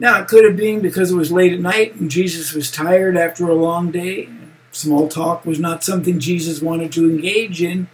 Now, 0.00 0.20
it 0.20 0.26
could 0.26 0.44
have 0.44 0.56
been 0.56 0.80
because 0.80 1.12
it 1.12 1.16
was 1.16 1.30
late 1.30 1.52
at 1.52 1.60
night 1.60 1.94
and 1.94 2.10
Jesus 2.10 2.54
was 2.54 2.72
tired 2.72 3.16
after 3.16 3.48
a 3.48 3.54
long 3.54 3.92
day. 3.92 4.28
Small 4.72 5.06
talk 5.06 5.46
was 5.46 5.60
not 5.60 5.84
something 5.84 6.18
Jesus 6.18 6.60
wanted 6.60 6.90
to 6.90 7.08
engage 7.08 7.62
in, 7.62 7.86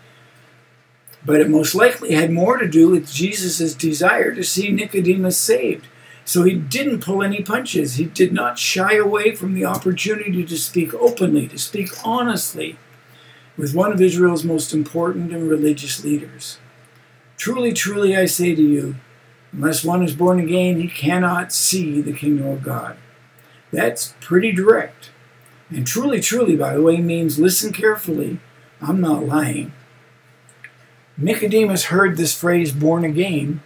but 1.25 1.41
it 1.41 1.49
most 1.49 1.75
likely 1.75 2.13
had 2.13 2.31
more 2.31 2.59
to 2.59 2.69
do 2.69 2.91
with 2.91 3.13
Jesus' 3.13 3.75
desire 3.75 4.35
to 4.35 4.43
see 4.43 4.71
Nicodemus 4.71 5.39
saved. 5.39 5.87
So 6.25 6.45
he 6.45 6.55
didn't 6.55 7.05
pull 7.05 7.23
any 7.23 7.43
punches. 7.43 7.95
He 7.95 8.05
did 8.05 8.33
not 8.33 8.59
shy 8.59 8.95
away 8.95 9.35
from 9.35 9.55
the 9.55 9.65
opportunity 9.65 10.45
to 10.45 10.57
speak 10.57 10.95
openly, 10.95 11.49
to 11.49 11.59
speak 11.59 11.91
honestly 12.05 12.77
with 13.57 13.75
one 13.75 13.93
of 13.93 14.01
Israel's 14.01 14.45
most 14.45 14.73
important 14.73 15.33
and 15.33 15.49
religious 15.49 16.05
leaders. 16.05 16.59
Truly, 17.37 17.73
truly, 17.73 18.17
I 18.17 18.27
say 18.27 18.55
to 18.55 18.63
you, 18.63 18.97
Unless 19.53 19.85
one 19.85 20.03
is 20.03 20.15
born 20.15 20.41
again, 20.41 20.81
he 20.81 20.89
cannot 20.89 21.53
see 21.53 22.01
the 22.01 22.15
kingdom 22.15 22.47
of 22.47 22.63
God. 22.63 22.97
That's 23.71 24.15
pretty 24.21 24.51
direct. 24.51 25.11
And 25.69 25.87
truly, 25.87 26.21
truly, 26.21 26.57
by 26.57 26.75
the 26.75 26.83
way, 26.83 26.99
means 26.99 27.39
listen 27.39 27.73
carefully. 27.73 28.41
I'm 28.81 29.01
not 29.01 29.27
lying. 29.27 29.73
Nicodemus 31.17 31.85
heard 31.85 32.17
this 32.17 32.39
phrase 32.39 32.73
born 32.73 33.05
again 33.05 33.61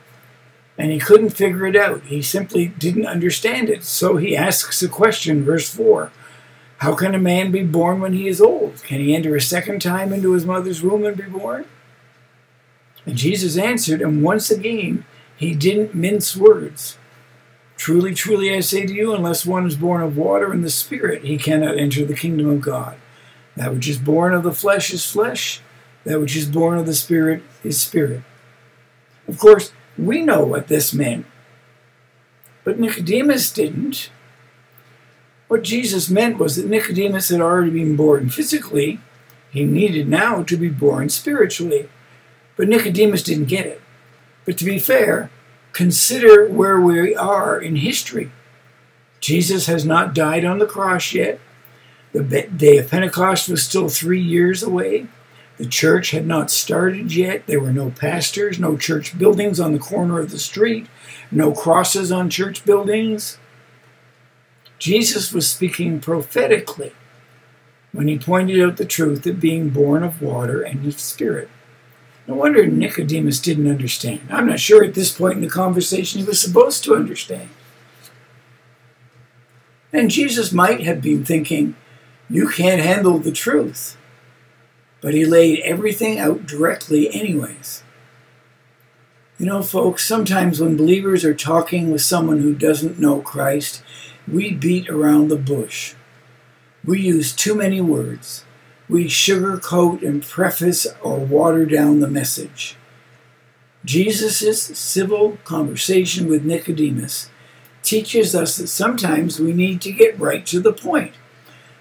and 0.79 0.91
he 0.91 0.99
couldn't 0.99 1.31
figure 1.31 1.67
it 1.67 1.77
out. 1.77 2.03
He 2.05 2.21
simply 2.21 2.69
didn't 2.69 3.07
understand 3.07 3.71
it. 3.71 3.85
So 3.85 4.17
he 4.17 4.37
asks 4.37 4.83
a 4.83 4.89
question, 4.89 5.45
verse 5.45 5.73
4 5.73 6.11
How 6.79 6.95
can 6.95 7.15
a 7.15 7.19
man 7.19 7.51
be 7.51 7.63
born 7.63 8.01
when 8.01 8.13
he 8.13 8.29
is 8.29 8.41
old? 8.41 8.83
Can 8.83 9.01
he 9.01 9.15
enter 9.15 9.35
a 9.35 9.41
second 9.41 9.81
time 9.81 10.13
into 10.13 10.33
his 10.33 10.45
mother's 10.45 10.83
womb 10.83 11.05
and 11.05 11.17
be 11.17 11.25
born? 11.25 11.65
And 13.07 13.17
Jesus 13.17 13.57
answered, 13.57 14.03
and 14.03 14.23
once 14.23 14.51
again, 14.51 15.05
he 15.37 15.55
didn't 15.55 15.95
mince 15.95 16.37
words. 16.37 16.99
Truly, 17.77 18.15
truly, 18.15 18.55
I 18.55 18.61
say 18.61 18.85
to 18.85 18.93
you, 18.93 19.15
unless 19.15 19.47
one 19.47 19.67
is 19.67 19.77
born 19.77 20.03
of 20.03 20.17
water 20.17 20.51
and 20.51 20.65
the 20.65 20.71
Spirit, 20.71 21.23
he 21.23 21.39
cannot 21.39 21.79
enter 21.79 22.05
the 22.05 22.17
kingdom 22.17 22.49
of 22.49 22.61
God. 22.61 22.97
That 23.55 23.73
which 23.73 23.89
is 23.89 23.99
born 23.99 24.35
of 24.35 24.43
the 24.43 24.53
flesh 24.53 24.93
is 24.93 25.09
flesh, 25.09 25.61
that 26.07 26.21
which 26.21 26.37
is 26.37 26.47
born 26.47 26.79
of 26.79 26.87
the 26.87 26.95
Spirit 26.95 27.43
is 27.63 27.81
spirit. 27.81 28.23
Of 29.29 29.39
course, 29.39 29.73
we 29.99 30.23
know 30.23 30.45
what 30.45 30.69
this 30.69 30.95
meant, 30.95 31.27
but 32.65 32.79
Nicodemus 32.79 33.53
didn't. 33.53 34.11
What 35.49 35.63
Jesus 35.63 36.09
meant 36.09 36.39
was 36.39 36.57
that 36.57 36.67
Nicodemus 36.67 37.29
had 37.29 37.41
already 37.41 37.71
been 37.71 37.97
born 37.97 38.31
physically, 38.31 39.01
he 39.51 39.65
needed 39.65 40.09
now 40.09 40.43
to 40.45 40.57
be 40.57 40.69
born 40.69 41.09
spiritually. 41.09 41.89
But 42.57 42.69
Nicodemus 42.69 43.23
didn't 43.23 43.47
get 43.47 43.67
it. 43.67 43.81
But 44.45 44.59
to 44.59 44.65
be 44.65 44.79
fair, 44.79 45.31
consider 45.73 46.49
where 46.49 46.81
we 46.81 47.15
are 47.15 47.61
in 47.61 47.77
history. 47.77 48.31
Jesus 49.21 49.67
has 49.67 49.85
not 49.85 50.15
died 50.15 50.45
on 50.45 50.59
the 50.59 50.67
cross 50.67 51.13
yet. 51.13 51.41
The 52.13 52.23
day 52.23 52.79
of 52.79 52.91
Pentecost 52.91 53.49
was 53.49 53.63
still 53.63 53.89
three 53.89 54.21
years 54.21 54.63
away. 54.63 55.07
The 55.59 55.67
church 55.67 56.11
had 56.11 56.27
not 56.27 56.51
started 56.51 57.15
yet. 57.15 57.47
There 57.47 57.61
were 57.61 57.73
no 57.73 57.91
pastors, 57.91 58.59
no 58.59 58.77
church 58.77 59.19
buildings 59.19 59.59
on 59.59 59.73
the 59.73 59.79
corner 59.79 60.21
of 60.21 60.31
the 60.31 60.39
street, 60.39 60.87
no 61.31 61.53
crosses 61.53 62.13
on 62.13 62.29
church 62.29 62.65
buildings. 62.65 63.39
Jesus 64.79 65.33
was 65.33 65.49
speaking 65.49 66.01
prophetically 66.01 66.93
when 67.93 68.09
he 68.09 68.19
pointed 68.19 68.61
out 68.61 68.77
the 68.77 68.85
truth 68.85 69.27
of 69.27 69.41
being 69.41 69.71
born 69.71 70.03
of 70.03 70.21
water 70.21 70.61
and 70.61 70.87
of 70.87 71.01
spirit. 71.01 71.49
No 72.27 72.35
wonder 72.35 72.67
Nicodemus 72.67 73.41
didn't 73.41 73.71
understand. 73.71 74.21
I'm 74.31 74.47
not 74.47 74.61
sure 74.61 74.85
at 74.85 74.95
this 74.95 75.13
point 75.13 75.37
in 75.37 75.41
the 75.41 75.49
conversation 75.49 76.21
he 76.21 76.27
was 76.27 76.41
supposed 76.41 76.85
to 76.85 76.95
understand. 76.95 77.49
And 79.93 80.11
Jesus 80.11 80.53
might 80.53 80.83
have 80.83 81.01
been 81.01 81.25
thinking, 81.25 81.77
You 82.29 82.49
can't 82.49 82.83
handle 82.83 83.19
the 83.19 83.33
truth. 83.33 83.97
But 85.07 85.15
he 85.15 85.25
laid 85.25 85.61
everything 85.61 86.19
out 86.19 86.47
directly, 86.47 87.15
anyways. 87.15 87.85
You 89.39 89.47
know, 89.47 89.63
folks, 89.63 90.05
sometimes 90.05 90.59
when 90.59 90.77
believers 90.77 91.25
are 91.25 91.33
talking 91.33 91.93
with 91.93 92.03
someone 92.03 92.41
who 92.41 92.57
doesn't 92.57 92.99
know 92.99 93.21
Christ, 93.21 93.85
we 94.27 94.53
beat 94.53 94.89
around 94.89 95.29
the 95.29 95.37
bush. 95.37 95.95
We 96.85 97.03
use 97.03 97.33
too 97.33 97.55
many 97.55 97.81
words 97.81 98.45
we 98.89 99.05
sugarcoat 99.05 100.03
and 100.03 100.25
preface 100.25 100.89
or 101.01 101.21
water 101.21 101.67
down 101.67 102.01
the 102.01 102.11
message. 102.11 102.75
Jesus' 103.85 104.77
civil 104.77 105.39
conversation 105.45 106.27
with 106.27 106.45
Nicodemus 106.45 107.31
teaches 107.85 108.35
us 108.35 108.57
that 108.57 108.67
sometimes 108.67 109.39
we 109.39 109.53
need 109.53 109.81
to 109.83 109.93
get 109.93 110.19
right 110.19 110.45
to 110.47 110.59
the 110.59 110.73
point. 110.73 111.13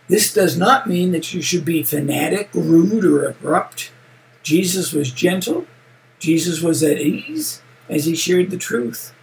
This 0.07 0.33
does 0.33 0.57
not 0.57 0.87
mean 0.87 1.11
that 1.11 1.33
you 1.33 1.41
should 1.41 1.65
be 1.65 1.81
fanatic, 1.83 2.49
rude, 2.53 3.05
or 3.05 3.25
abrupt. 3.25 3.91
Jesus 4.43 4.93
was 4.93 5.11
gentle. 5.11 5.65
Jesus 6.19 6.61
was 6.61 6.83
at 6.83 6.99
ease 6.99 7.61
as 7.89 8.05
he 8.05 8.15
shared 8.15 8.51
the 8.51 8.57
truth. 8.57 9.13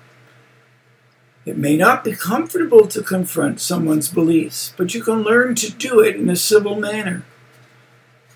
It 1.44 1.56
may 1.56 1.76
not 1.76 2.04
be 2.04 2.12
comfortable 2.12 2.86
to 2.88 3.02
confront 3.02 3.60
someone's 3.60 4.08
beliefs, 4.08 4.74
but 4.76 4.94
you 4.94 5.02
can 5.02 5.22
learn 5.22 5.54
to 5.56 5.72
do 5.72 6.00
it 6.00 6.16
in 6.16 6.28
a 6.28 6.36
civil 6.36 6.78
manner. 6.78 7.24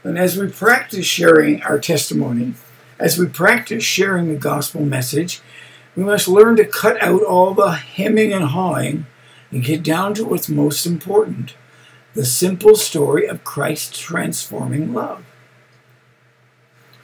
And 0.03 0.19
as 0.19 0.37
we 0.37 0.49
practice 0.49 1.07
sharing 1.07 1.63
our 1.63 1.79
testimony, 1.79 2.55
as 2.99 3.19
we 3.19 3.27
practice 3.27 3.85
sharing 3.85 4.29
the 4.29 4.37
gospel 4.37 4.85
message, 4.85 5.41
we 5.97 6.05
must 6.05 6.29
learn 6.29 6.57
to 6.57 6.65
cut 6.65 7.01
out 7.03 7.23
all 7.23 7.55
the 7.55 7.73
hemming 7.73 8.33
and 8.33 8.47
hawing 8.47 9.07
and 9.51 9.65
get 9.65 9.83
down 9.83 10.15
to 10.15 10.25
what's 10.25 10.49
most 10.49 10.87
important 10.87 11.55
the 12.17 12.25
simple 12.25 12.75
story 12.75 13.27
of 13.27 13.45
Christ's 13.45 13.99
transforming 13.99 14.95
love. 14.95 15.23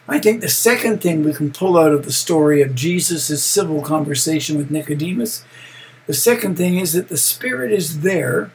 I 0.09 0.19
think 0.19 0.41
the 0.41 0.49
second 0.49 1.03
thing 1.03 1.23
we 1.23 1.35
can 1.35 1.53
pull 1.53 1.77
out 1.77 1.93
of 1.93 2.07
the 2.07 2.13
story 2.13 2.63
of 2.63 2.75
Jesus' 2.75 3.45
civil 3.45 3.83
conversation 3.83 4.57
with 4.57 4.71
Nicodemus, 4.71 5.45
the 6.07 6.15
second 6.15 6.57
thing 6.57 6.79
is 6.79 6.95
that 6.95 7.09
the 7.09 7.19
Spirit 7.19 7.73
is 7.73 8.01
there 8.01 8.53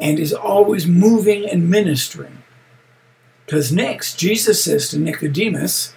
and 0.00 0.18
is 0.18 0.32
always 0.32 0.86
moving 0.86 1.46
and 1.46 1.68
ministering. 1.68 2.42
Because 3.44 3.70
next, 3.70 4.18
Jesus 4.18 4.64
says 4.64 4.88
to 4.88 4.98
Nicodemus, 4.98 5.94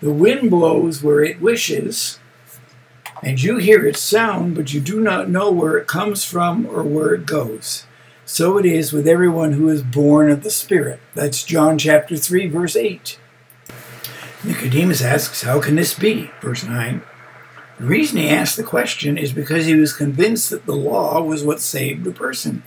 The 0.00 0.10
wind 0.10 0.50
blows 0.50 1.02
where 1.02 1.22
it 1.22 1.38
wishes, 1.38 2.18
and 3.22 3.40
you 3.40 3.58
hear 3.58 3.86
its 3.86 4.00
sound, 4.00 4.54
but 4.54 4.72
you 4.72 4.80
do 4.80 5.00
not 5.00 5.28
know 5.28 5.50
where 5.50 5.76
it 5.76 5.86
comes 5.86 6.24
from 6.24 6.66
or 6.66 6.82
where 6.82 7.12
it 7.12 7.26
goes. 7.26 7.84
So 8.32 8.56
it 8.56 8.64
is 8.64 8.94
with 8.94 9.06
everyone 9.06 9.52
who 9.52 9.68
is 9.68 9.82
born 9.82 10.30
of 10.30 10.42
the 10.42 10.50
Spirit. 10.50 11.00
That's 11.12 11.44
John 11.44 11.76
chapter 11.76 12.16
3, 12.16 12.48
verse 12.48 12.74
8. 12.74 13.18
Nicodemus 14.42 15.02
asks, 15.02 15.42
How 15.42 15.60
can 15.60 15.76
this 15.76 15.92
be? 15.92 16.30
Verse 16.40 16.64
9. 16.64 17.02
The 17.78 17.84
reason 17.84 18.16
he 18.16 18.30
asked 18.30 18.56
the 18.56 18.62
question 18.62 19.18
is 19.18 19.34
because 19.34 19.66
he 19.66 19.74
was 19.74 19.92
convinced 19.92 20.48
that 20.48 20.64
the 20.64 20.74
law 20.74 21.20
was 21.20 21.44
what 21.44 21.60
saved 21.60 22.04
the 22.04 22.10
person. 22.10 22.62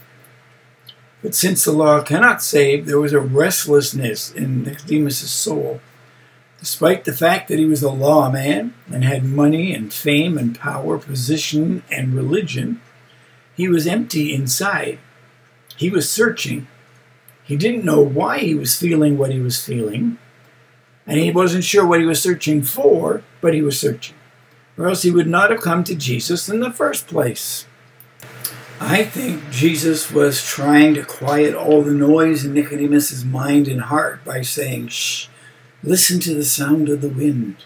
But 1.24 1.34
since 1.34 1.65
the 1.65 1.72
law 1.72 2.03
cannot 2.03 2.43
save, 2.43 2.86
there 2.86 3.00
was 3.00 3.13
a 3.13 3.19
restlessness 3.19 4.31
in 4.31 4.65
Nicodemus' 4.65 5.31
soul. 5.31 5.81
Despite 6.60 7.05
the 7.05 7.12
fact 7.12 7.48
that 7.48 7.57
he 7.57 7.65
was 7.65 7.81
a 7.81 7.89
lawman 7.89 8.75
and 8.93 9.03
had 9.03 9.25
money 9.25 9.74
and 9.74 9.91
fame 9.91 10.38
and 10.38 10.60
power, 10.60 11.00
position 11.00 11.81
and 11.89 12.13
religion, 12.13 12.81
he 13.57 13.67
was 13.67 13.88
empty 13.88 14.31
inside. 14.31 15.00
He 15.75 15.89
was 15.89 16.10
searching. 16.10 16.67
He 17.44 17.55
didn't 17.55 17.86
know 17.86 18.01
why 18.01 18.39
he 18.39 18.55
was 18.55 18.75
feeling 18.75 19.17
what 19.17 19.32
he 19.32 19.39
was 19.39 19.63
feeling, 19.63 20.17
and 21.05 21.20
he 21.20 21.32
wasn't 21.32 21.63
sure 21.63 21.86
what 21.86 22.00
he 22.00 22.05
was 22.05 22.22
searching 22.22 22.63
for, 22.63 23.24
but 23.41 23.53
he 23.53 23.62
was 23.62 23.79
searching. 23.79 24.15
Or 24.77 24.88
else 24.88 25.03
he 25.03 25.12
would 25.12 25.27
not 25.27 25.51
have 25.51 25.62
come 25.62 25.84
to 25.84 25.96
Jesus 25.96 26.50
in 26.50 26.60
the 26.60 26.72
first 26.72 27.08
place. 27.08 27.65
I 28.79 29.03
think 29.03 29.50
Jesus 29.51 30.12
was 30.12 30.46
trying 30.46 30.96
to 30.96 31.05
quiet 31.05 31.55
all 31.55 31.82
the 31.82 31.91
noise 31.91 32.44
in 32.44 32.53
Nicodemus's 32.53 33.24
mind 33.24 33.67
and 33.67 33.84
heart 33.84 34.25
by 34.25 34.41
saying, 34.41 34.89
Shh, 34.89 35.27
listen 35.82 36.20
to 36.22 36.34
the 36.34 36.44
sound 36.44 36.89
of 36.89 37.00
the 37.01 37.10
wind. 37.10 37.58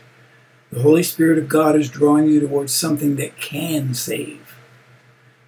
The 0.71 0.83
Holy 0.83 1.01
Spirit 1.01 1.39
of 1.39 1.49
God 1.49 1.75
is 1.75 1.89
drawing 1.89 2.27
you 2.27 2.39
towards 2.39 2.73
something 2.73 3.15
that 3.15 3.37
can 3.37 3.95
save. 3.95 4.55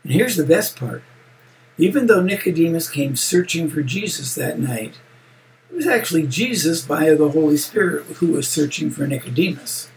And 0.04 0.14
here's 0.14 0.36
the 0.36 0.44
best 0.44 0.78
part. 0.78 1.04
Even 1.82 2.06
though 2.06 2.22
Nicodemus 2.22 2.88
came 2.88 3.16
searching 3.16 3.68
for 3.68 3.82
Jesus 3.82 4.36
that 4.36 4.60
night, 4.60 5.00
it 5.72 5.76
was 5.76 5.88
actually 5.88 6.28
Jesus 6.28 6.86
via 6.86 7.16
the 7.16 7.32
Holy 7.32 7.58
Spirit 7.58 8.04
who 8.18 8.34
was 8.34 8.48
searching 8.48 8.92
for 8.92 9.08
Nicodemus. 9.08 9.90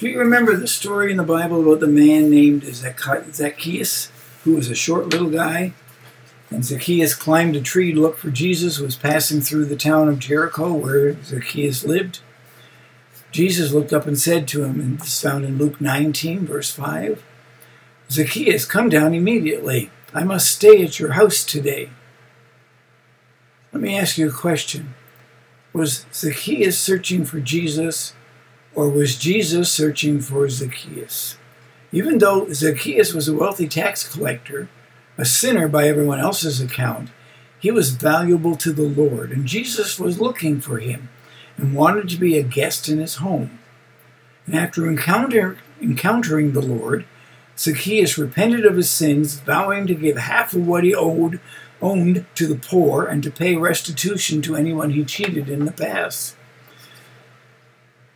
Do 0.00 0.08
you 0.08 0.18
remember 0.18 0.56
the 0.56 0.66
story 0.66 1.12
in 1.12 1.16
the 1.16 1.22
Bible 1.22 1.62
about 1.62 1.78
the 1.78 1.86
man 1.86 2.28
named 2.28 2.64
Zacchaeus, 2.64 4.10
who 4.42 4.56
was 4.56 4.68
a 4.68 4.74
short 4.74 5.10
little 5.10 5.30
guy? 5.30 5.74
And 6.50 6.64
Zacchaeus 6.64 7.14
climbed 7.14 7.54
a 7.54 7.60
tree 7.60 7.92
to 7.92 8.00
look 8.00 8.18
for 8.18 8.30
Jesus, 8.30 8.80
was 8.80 8.96
passing 8.96 9.42
through 9.42 9.66
the 9.66 9.76
town 9.76 10.08
of 10.08 10.18
Jericho 10.18 10.72
where 10.72 11.22
Zacchaeus 11.22 11.84
lived. 11.84 12.18
Jesus 13.30 13.70
looked 13.70 13.92
up 13.92 14.08
and 14.08 14.18
said 14.18 14.48
to 14.48 14.64
him, 14.64 14.80
and 14.80 14.98
this 14.98 15.14
is 15.14 15.20
found 15.20 15.44
in 15.44 15.56
Luke 15.56 15.80
19, 15.80 16.46
verse 16.46 16.72
5, 16.72 17.22
Zacchaeus, 18.14 18.64
come 18.64 18.88
down 18.88 19.12
immediately. 19.12 19.90
I 20.14 20.22
must 20.22 20.52
stay 20.52 20.84
at 20.84 21.00
your 21.00 21.12
house 21.12 21.44
today. 21.44 21.90
Let 23.72 23.82
me 23.82 23.98
ask 23.98 24.16
you 24.16 24.28
a 24.28 24.32
question. 24.32 24.94
Was 25.72 26.06
Zacchaeus 26.12 26.78
searching 26.78 27.24
for 27.24 27.40
Jesus 27.40 28.14
or 28.72 28.88
was 28.88 29.16
Jesus 29.16 29.72
searching 29.72 30.20
for 30.20 30.48
Zacchaeus? 30.48 31.36
Even 31.90 32.18
though 32.18 32.52
Zacchaeus 32.52 33.12
was 33.12 33.26
a 33.26 33.34
wealthy 33.34 33.66
tax 33.66 34.08
collector, 34.08 34.68
a 35.18 35.24
sinner 35.24 35.66
by 35.66 35.88
everyone 35.88 36.20
else's 36.20 36.60
account, 36.60 37.10
he 37.58 37.72
was 37.72 37.90
valuable 37.90 38.54
to 38.56 38.72
the 38.72 38.82
Lord, 38.82 39.32
and 39.32 39.46
Jesus 39.46 39.98
was 39.98 40.20
looking 40.20 40.60
for 40.60 40.78
him 40.78 41.08
and 41.56 41.74
wanted 41.74 42.08
to 42.10 42.16
be 42.16 42.38
a 42.38 42.44
guest 42.44 42.88
in 42.88 42.98
his 42.98 43.16
home. 43.16 43.58
And 44.46 44.54
after 44.54 44.88
encounter, 44.88 45.58
encountering 45.80 46.52
the 46.52 46.62
Lord, 46.62 47.06
Zacchaeus 47.56 48.18
repented 48.18 48.64
of 48.66 48.76
his 48.76 48.90
sins, 48.90 49.34
vowing 49.40 49.86
to 49.86 49.94
give 49.94 50.16
half 50.16 50.54
of 50.54 50.66
what 50.66 50.84
he 50.84 50.94
owed 50.94 51.40
owned 51.80 52.24
to 52.34 52.46
the 52.46 52.54
poor 52.54 53.04
and 53.04 53.22
to 53.22 53.30
pay 53.30 53.54
restitution 53.56 54.40
to 54.42 54.56
anyone 54.56 54.90
he 54.90 55.04
cheated 55.04 55.48
in 55.48 55.64
the 55.64 55.72
past. 55.72 56.34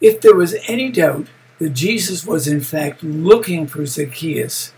If 0.01 0.21
there 0.21 0.35
was 0.35 0.57
any 0.67 0.91
doubt 0.91 1.29
that 1.59 1.71
Jesus 1.71 2.25
was 2.25 2.49
in 2.49 2.61
fact 2.61 3.03
looking 3.03 3.67
for 3.67 3.85
Zacchaeus, 3.85 4.73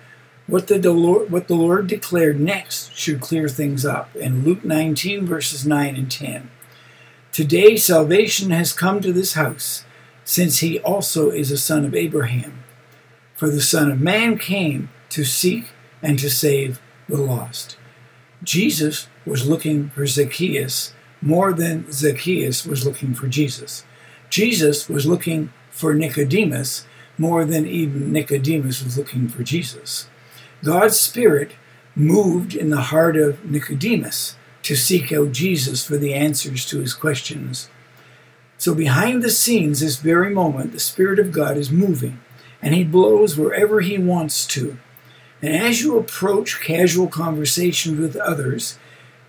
what 0.46 0.66
the, 0.66 0.78
Lord, 0.92 1.30
what 1.30 1.46
the 1.46 1.54
Lord 1.54 1.86
declared 1.86 2.40
next 2.40 2.92
should 2.96 3.20
clear 3.20 3.48
things 3.48 3.86
up 3.86 4.14
in 4.16 4.44
Luke 4.44 4.64
19, 4.64 5.24
verses 5.24 5.64
9 5.64 5.94
and 5.94 6.10
10. 6.10 6.50
Today 7.30 7.76
salvation 7.76 8.50
has 8.50 8.72
come 8.72 9.00
to 9.00 9.12
this 9.12 9.34
house, 9.34 9.84
since 10.24 10.58
he 10.58 10.80
also 10.80 11.30
is 11.30 11.52
a 11.52 11.58
son 11.58 11.84
of 11.84 11.94
Abraham. 11.94 12.64
For 13.40 13.48
the 13.48 13.62
Son 13.62 13.90
of 13.90 14.02
Man 14.02 14.36
came 14.36 14.90
to 15.08 15.24
seek 15.24 15.70
and 16.02 16.18
to 16.18 16.28
save 16.28 16.78
the 17.08 17.16
lost. 17.16 17.78
Jesus 18.42 19.06
was 19.24 19.48
looking 19.48 19.88
for 19.88 20.06
Zacchaeus 20.06 20.92
more 21.22 21.54
than 21.54 21.90
Zacchaeus 21.90 22.66
was 22.66 22.84
looking 22.84 23.14
for 23.14 23.28
Jesus. 23.28 23.82
Jesus 24.28 24.90
was 24.90 25.06
looking 25.06 25.54
for 25.70 25.94
Nicodemus 25.94 26.84
more 27.16 27.46
than 27.46 27.66
even 27.66 28.12
Nicodemus 28.12 28.84
was 28.84 28.98
looking 28.98 29.26
for 29.26 29.42
Jesus. 29.42 30.06
God's 30.62 31.00
Spirit 31.00 31.52
moved 31.96 32.54
in 32.54 32.68
the 32.68 32.82
heart 32.92 33.16
of 33.16 33.42
Nicodemus 33.50 34.36
to 34.64 34.76
seek 34.76 35.12
out 35.12 35.32
Jesus 35.32 35.82
for 35.82 35.96
the 35.96 36.12
answers 36.12 36.66
to 36.66 36.80
his 36.80 36.92
questions. 36.92 37.70
So, 38.58 38.74
behind 38.74 39.22
the 39.22 39.30
scenes, 39.30 39.80
this 39.80 39.96
very 39.96 40.28
moment, 40.28 40.72
the 40.72 40.78
Spirit 40.78 41.18
of 41.18 41.32
God 41.32 41.56
is 41.56 41.70
moving, 41.70 42.20
and 42.62 42.74
He 42.74 42.84
blows 42.84 43.36
wherever 43.36 43.80
He 43.80 43.98
wants 43.98 44.46
to. 44.48 44.78
And 45.42 45.54
as 45.54 45.80
you 45.80 45.98
approach 45.98 46.60
casual 46.60 47.08
conversations 47.08 47.98
with 47.98 48.16
others, 48.16 48.78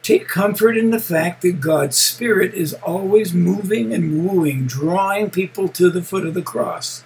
Take 0.01 0.27
comfort 0.27 0.77
in 0.77 0.89
the 0.89 0.99
fact 0.99 1.43
that 1.43 1.61
God's 1.61 1.97
Spirit 1.97 2.55
is 2.55 2.73
always 2.73 3.33
moving 3.33 3.93
and 3.93 4.25
wooing, 4.25 4.65
drawing 4.65 5.29
people 5.29 5.67
to 5.69 5.91
the 5.91 6.01
foot 6.01 6.25
of 6.25 6.33
the 6.33 6.41
cross, 6.41 7.03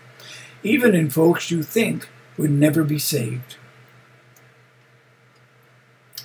even 0.63 0.95
in 0.95 1.09
folks 1.09 1.51
you 1.51 1.61
think 1.61 2.07
would 2.37 2.51
never 2.51 2.83
be 2.83 2.99
saved. 2.99 3.57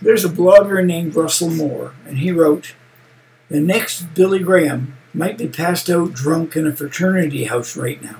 There's 0.01 0.25
a 0.25 0.29
blogger 0.29 0.85
named 0.85 1.17
Russell 1.17 1.51
Moore, 1.51 1.95
and 2.07 2.19
he 2.19 2.31
wrote 2.31 2.75
The 3.49 3.61
next 3.61 4.15
Billy 4.15 4.39
Graham 4.39 4.97
might 5.13 5.37
be 5.37 5.49
passed 5.49 5.91
out 5.91 6.13
drunk 6.13 6.55
in 6.55 6.69
a 6.69 6.75
fraternity 6.75 7.45
house 7.45 7.77
right 7.77 8.01
now. 8.01 8.19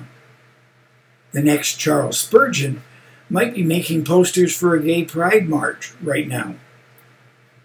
The 1.31 1.41
next 1.41 1.75
Charles 1.75 2.19
Spurgeon 2.19 2.81
might 3.29 3.53
be 3.53 3.63
making 3.63 4.03
posters 4.03 4.55
for 4.55 4.75
a 4.75 4.83
gay 4.83 5.05
pride 5.05 5.47
march 5.47 5.93
right 6.01 6.27
now 6.27 6.55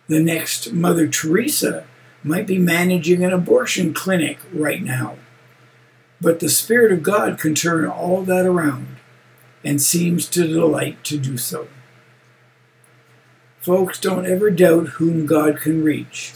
the 0.09 0.23
next 0.23 0.73
Mother 0.73 1.09
Teresa 1.09 1.85
might 2.23 2.47
be 2.47 2.59
managing 2.59 3.25
an 3.25 3.33
abortion 3.33 3.93
clinic 3.93 4.39
right 4.53 4.83
now. 4.83 5.17
But 6.21 6.41
the 6.41 6.49
Spirit 6.49 6.93
of 6.93 7.03
God 7.03 7.39
can 7.39 7.55
turn 7.55 7.87
all 7.87 8.23
that 8.23 8.47
around 8.47 8.97
and 9.65 9.83
seems 9.83 10.29
to 10.29 10.47
delight 10.47 11.03
to 11.05 11.19
do 11.19 11.37
so. 11.37 11.69
Folks, 13.61 14.01
don't 14.01 14.27
ever 14.27 14.51
doubt 14.51 14.89
whom 14.91 15.27
God 15.27 15.61
can 15.61 15.83
reach 15.83 16.35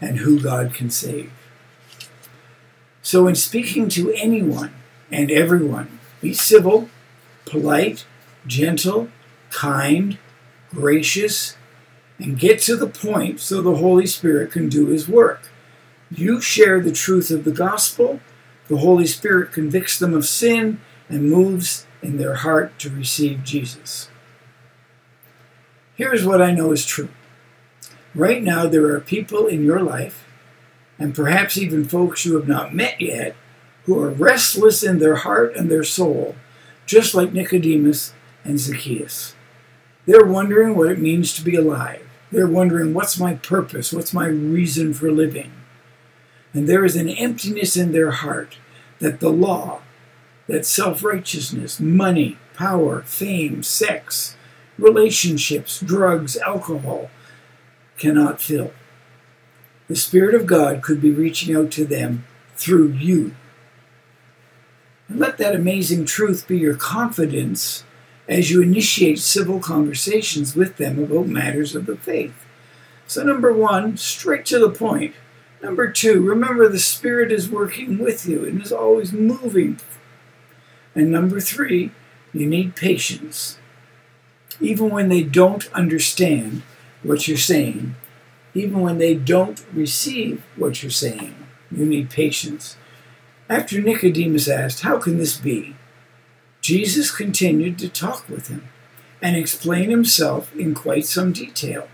and 0.00 0.18
who 0.18 0.38
God 0.38 0.74
can 0.74 0.90
save. 0.90 1.32
So, 3.00 3.26
in 3.26 3.34
speaking 3.34 3.88
to 3.90 4.12
anyone 4.12 4.74
and 5.10 5.30
everyone, 5.30 5.98
be 6.20 6.32
civil, 6.32 6.88
polite, 7.44 8.06
gentle, 8.46 9.08
kind, 9.50 10.18
gracious, 10.70 11.56
and 12.18 12.38
get 12.38 12.60
to 12.62 12.76
the 12.76 12.88
point 12.88 13.40
so 13.40 13.62
the 13.62 13.76
Holy 13.76 14.06
Spirit 14.06 14.52
can 14.52 14.68
do 14.68 14.86
His 14.86 15.08
work. 15.08 15.50
You 16.10 16.40
share 16.40 16.80
the 16.80 16.92
truth 16.92 17.30
of 17.30 17.44
the 17.44 17.52
gospel, 17.52 18.20
the 18.68 18.78
Holy 18.78 19.06
Spirit 19.06 19.52
convicts 19.52 19.98
them 19.98 20.14
of 20.14 20.26
sin 20.26 20.80
and 21.08 21.30
moves 21.30 21.86
in 22.02 22.18
their 22.18 22.34
heart 22.34 22.78
to 22.80 22.90
receive 22.90 23.44
Jesus. 23.44 24.08
Here's 25.96 26.24
what 26.24 26.42
I 26.42 26.52
know 26.52 26.72
is 26.72 26.86
true. 26.86 27.08
Right 28.14 28.42
now, 28.42 28.66
there 28.66 28.86
are 28.86 29.00
people 29.00 29.46
in 29.46 29.64
your 29.64 29.80
life, 29.80 30.24
and 30.98 31.14
perhaps 31.14 31.58
even 31.58 31.84
folks 31.84 32.24
you 32.24 32.36
have 32.36 32.48
not 32.48 32.74
met 32.74 33.00
yet, 33.00 33.34
who 33.88 33.98
are 33.98 34.10
restless 34.10 34.82
in 34.82 34.98
their 34.98 35.14
heart 35.14 35.56
and 35.56 35.70
their 35.70 35.82
soul, 35.82 36.36
just 36.84 37.14
like 37.14 37.32
Nicodemus 37.32 38.12
and 38.44 38.60
Zacchaeus. 38.60 39.34
They're 40.04 40.26
wondering 40.26 40.76
what 40.76 40.90
it 40.90 40.98
means 40.98 41.32
to 41.32 41.42
be 41.42 41.56
alive. 41.56 42.06
They're 42.30 42.46
wondering, 42.46 42.92
what's 42.92 43.18
my 43.18 43.36
purpose? 43.36 43.90
What's 43.90 44.12
my 44.12 44.26
reason 44.26 44.92
for 44.92 45.10
living? 45.10 45.52
And 46.52 46.68
there 46.68 46.84
is 46.84 46.96
an 46.96 47.08
emptiness 47.08 47.78
in 47.78 47.92
their 47.92 48.10
heart 48.10 48.58
that 48.98 49.20
the 49.20 49.30
law, 49.30 49.80
that 50.48 50.66
self 50.66 51.02
righteousness, 51.02 51.80
money, 51.80 52.36
power, 52.52 53.00
fame, 53.06 53.62
sex, 53.62 54.36
relationships, 54.76 55.80
drugs, 55.80 56.36
alcohol 56.36 57.08
cannot 57.96 58.42
fill. 58.42 58.70
The 59.88 59.96
Spirit 59.96 60.34
of 60.34 60.44
God 60.44 60.82
could 60.82 61.00
be 61.00 61.10
reaching 61.10 61.56
out 61.56 61.70
to 61.70 61.86
them 61.86 62.26
through 62.54 62.88
you. 62.88 63.34
And 65.08 65.18
let 65.18 65.38
that 65.38 65.54
amazing 65.54 66.04
truth 66.04 66.46
be 66.46 66.58
your 66.58 66.76
confidence 66.76 67.84
as 68.28 68.50
you 68.50 68.60
initiate 68.60 69.18
civil 69.18 69.58
conversations 69.58 70.54
with 70.54 70.76
them 70.76 71.02
about 71.02 71.26
matters 71.26 71.74
of 71.74 71.86
the 71.86 71.96
faith. 71.96 72.44
So, 73.06 73.22
number 73.22 73.52
one, 73.52 73.96
straight 73.96 74.44
to 74.46 74.58
the 74.58 74.70
point. 74.70 75.14
Number 75.62 75.90
two, 75.90 76.20
remember 76.20 76.68
the 76.68 76.78
Spirit 76.78 77.32
is 77.32 77.50
working 77.50 77.98
with 77.98 78.26
you 78.26 78.44
and 78.44 78.62
is 78.62 78.70
always 78.70 79.12
moving. 79.12 79.80
And 80.94 81.10
number 81.10 81.40
three, 81.40 81.90
you 82.32 82.46
need 82.46 82.76
patience. 82.76 83.58
Even 84.60 84.90
when 84.90 85.08
they 85.08 85.22
don't 85.22 85.72
understand 85.72 86.62
what 87.02 87.26
you're 87.26 87.36
saying, 87.36 87.94
even 88.54 88.80
when 88.80 88.98
they 88.98 89.14
don't 89.14 89.64
receive 89.72 90.44
what 90.56 90.82
you're 90.82 90.90
saying, 90.90 91.34
you 91.70 91.86
need 91.86 92.10
patience. 92.10 92.76
After 93.48 93.80
Nicodemus 93.80 94.48
asked, 94.48 94.80
How 94.82 94.98
can 94.98 95.16
this 95.16 95.36
be? 95.36 95.74
Jesus 96.60 97.10
continued 97.10 97.78
to 97.78 97.88
talk 97.88 98.28
with 98.28 98.48
him 98.48 98.68
and 99.22 99.36
explain 99.36 99.90
himself 99.90 100.54
in 100.54 100.74
quite 100.74 101.06
some 101.06 101.32
detail. 101.32 101.88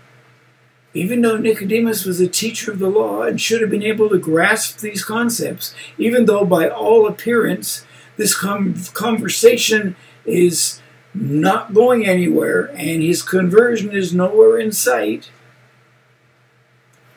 Even 0.93 1.21
though 1.21 1.37
Nicodemus 1.37 2.05
was 2.05 2.19
a 2.19 2.27
teacher 2.27 2.71
of 2.71 2.79
the 2.79 2.89
law 2.89 3.23
and 3.23 3.39
should 3.39 3.61
have 3.61 3.69
been 3.69 3.83
able 3.83 4.09
to 4.09 4.17
grasp 4.17 4.79
these 4.79 5.03
concepts, 5.03 5.73
even 5.97 6.25
though 6.25 6.45
by 6.45 6.67
all 6.69 7.07
appearance 7.07 7.85
this 8.17 8.35
conversation 8.35 9.95
is 10.25 10.81
not 11.13 11.73
going 11.73 12.05
anywhere 12.05 12.65
and 12.75 13.01
his 13.01 13.21
conversion 13.21 13.91
is 13.91 14.13
nowhere 14.13 14.57
in 14.57 14.71
sight, 14.71 15.29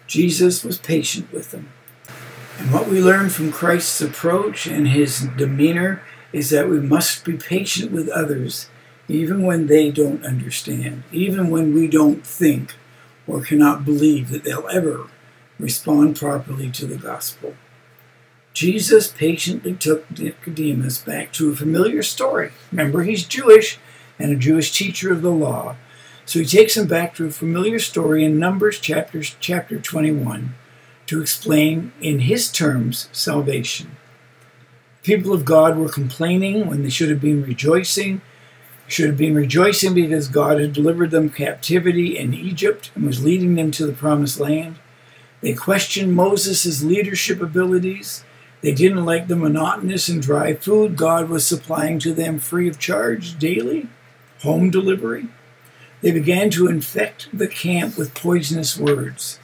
Jesus 0.07 0.65
was 0.65 0.79
patient 0.79 1.33
with 1.33 1.51
them. 1.51 1.71
And 2.59 2.73
what 2.73 2.89
we 2.89 3.01
learn 3.01 3.31
from 3.31 3.53
Christ's 3.53 4.01
approach 4.01 4.67
and 4.67 4.89
his 4.89 5.29
demeanor 5.37 6.03
is 6.33 6.51
that 6.51 6.69
we 6.69 6.81
must 6.81 7.25
be 7.25 7.37
patient 7.37 7.93
with 7.93 8.09
others, 8.09 8.69
even 9.07 9.45
when 9.45 9.69
they 9.69 9.93
don't 9.93 10.27
understand, 10.27 11.05
even 11.13 11.51
when 11.51 11.73
we 11.73 11.87
don't 11.87 12.27
think 12.27 12.75
or 13.29 13.43
cannot 13.43 13.85
believe 13.85 14.31
that 14.31 14.43
they'll 14.43 14.69
ever 14.73 15.07
respond 15.61 16.17
properly 16.17 16.69
to 16.71 16.85
the 16.85 16.97
gospel. 16.97 17.55
Jesus 18.53 19.07
patiently 19.07 19.75
took 19.75 20.11
Nicodemus 20.19 20.99
back 20.99 21.33
to 21.35 21.53
a 21.53 21.57
familiar 21.57 22.03
story. 22.03 22.51
Remember, 22.73 23.05
he's 23.05 23.25
Jewish 23.25 23.79
and 24.19 24.33
a 24.33 24.37
Jewish 24.37 24.77
teacher 24.77 25.13
of 25.13 25.23
the 25.23 25.31
law. 25.31 25.77
So 26.25 26.41
he 26.41 26.45
takes 26.45 26.77
him 26.77 26.89
back 26.89 27.15
to 27.15 27.27
a 27.27 27.31
familiar 27.31 27.79
story 27.79 28.25
in 28.25 28.41
Numbers 28.41 28.81
chapter, 28.81 29.23
chapter 29.23 29.79
21 29.79 30.55
to 31.09 31.21
explain 31.21 31.93
in 32.01 32.21
his 32.21 32.51
terms 32.51 33.09
salvation. 33.13 33.97
People 35.03 35.33
of 35.33 35.45
God 35.45 35.77
were 35.77 35.89
complaining 35.89 36.67
when 36.67 36.83
they 36.83 36.91
should 36.91 37.11
have 37.11 37.21
been 37.21 37.43
rejoicing 37.43 38.21
should 38.89 39.07
have 39.07 39.19
been 39.19 39.35
rejoicing 39.35 39.95
because 39.95 40.29
God 40.29 40.59
had 40.59 40.73
delivered 40.73 41.11
them 41.11 41.29
captivity 41.29 42.19
in 42.19 42.33
Egypt 42.33 42.91
and 42.95 43.05
was 43.05 43.23
leading 43.23 43.55
them 43.55 43.71
to 43.73 43.87
the 43.87 43.93
promised 43.93 44.41
land. 44.41 44.77
They 45.43 45.53
questioned 45.53 46.17
Moses' 46.17 46.83
leadership 46.83 47.41
abilities. 47.43 48.25
They 48.63 48.73
didn't 48.73 49.05
like 49.05 49.29
the 49.29 49.37
monotonous 49.37 50.09
and 50.09 50.23
dry 50.23 50.55
food 50.55 50.97
God 50.97 51.29
was 51.29 51.47
supplying 51.47 51.99
to 52.01 52.15
them 52.15 52.39
free 52.39 52.67
of 52.67 52.79
charge 52.79 53.39
daily, 53.39 53.89
home 54.41 54.71
delivery. 54.71 55.29
They 56.01 56.11
began 56.11 56.49
to 56.51 56.67
infect 56.67 57.29
the 57.33 57.47
camp 57.47 57.99
with 57.99 58.15
poisonous 58.15 58.79
words. 58.79 59.39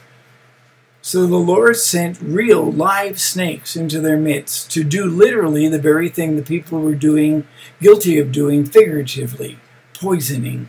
So 1.05 1.27
the 1.27 1.35
Lord 1.35 1.75
sent 1.75 2.19
real 2.19 2.71
live 2.71 3.21
snakes 3.21 3.75
into 3.75 4.01
their 4.01 4.17
midst 4.17 4.71
to 4.71 4.83
do 4.83 5.05
literally 5.05 5.67
the 5.67 5.77
very 5.77 6.09
thing 6.09 6.35
the 6.35 6.41
people 6.41 6.79
were 6.79 6.95
doing, 6.95 7.45
guilty 7.79 8.17
of 8.17 8.31
doing 8.31 8.65
figuratively, 8.65 9.59
poisoning. 9.93 10.67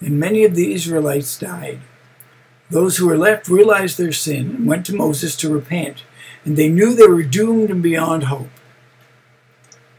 And 0.00 0.18
many 0.18 0.44
of 0.44 0.54
the 0.54 0.72
Israelites 0.72 1.38
died. 1.38 1.80
Those 2.70 2.96
who 2.96 3.06
were 3.06 3.18
left 3.18 3.46
realized 3.46 3.98
their 3.98 4.12
sin 4.12 4.48
and 4.56 4.66
went 4.66 4.86
to 4.86 4.96
Moses 4.96 5.36
to 5.36 5.52
repent, 5.52 6.04
and 6.46 6.56
they 6.56 6.70
knew 6.70 6.94
they 6.94 7.06
were 7.06 7.22
doomed 7.22 7.68
and 7.68 7.82
beyond 7.82 8.24
hope. 8.24 8.48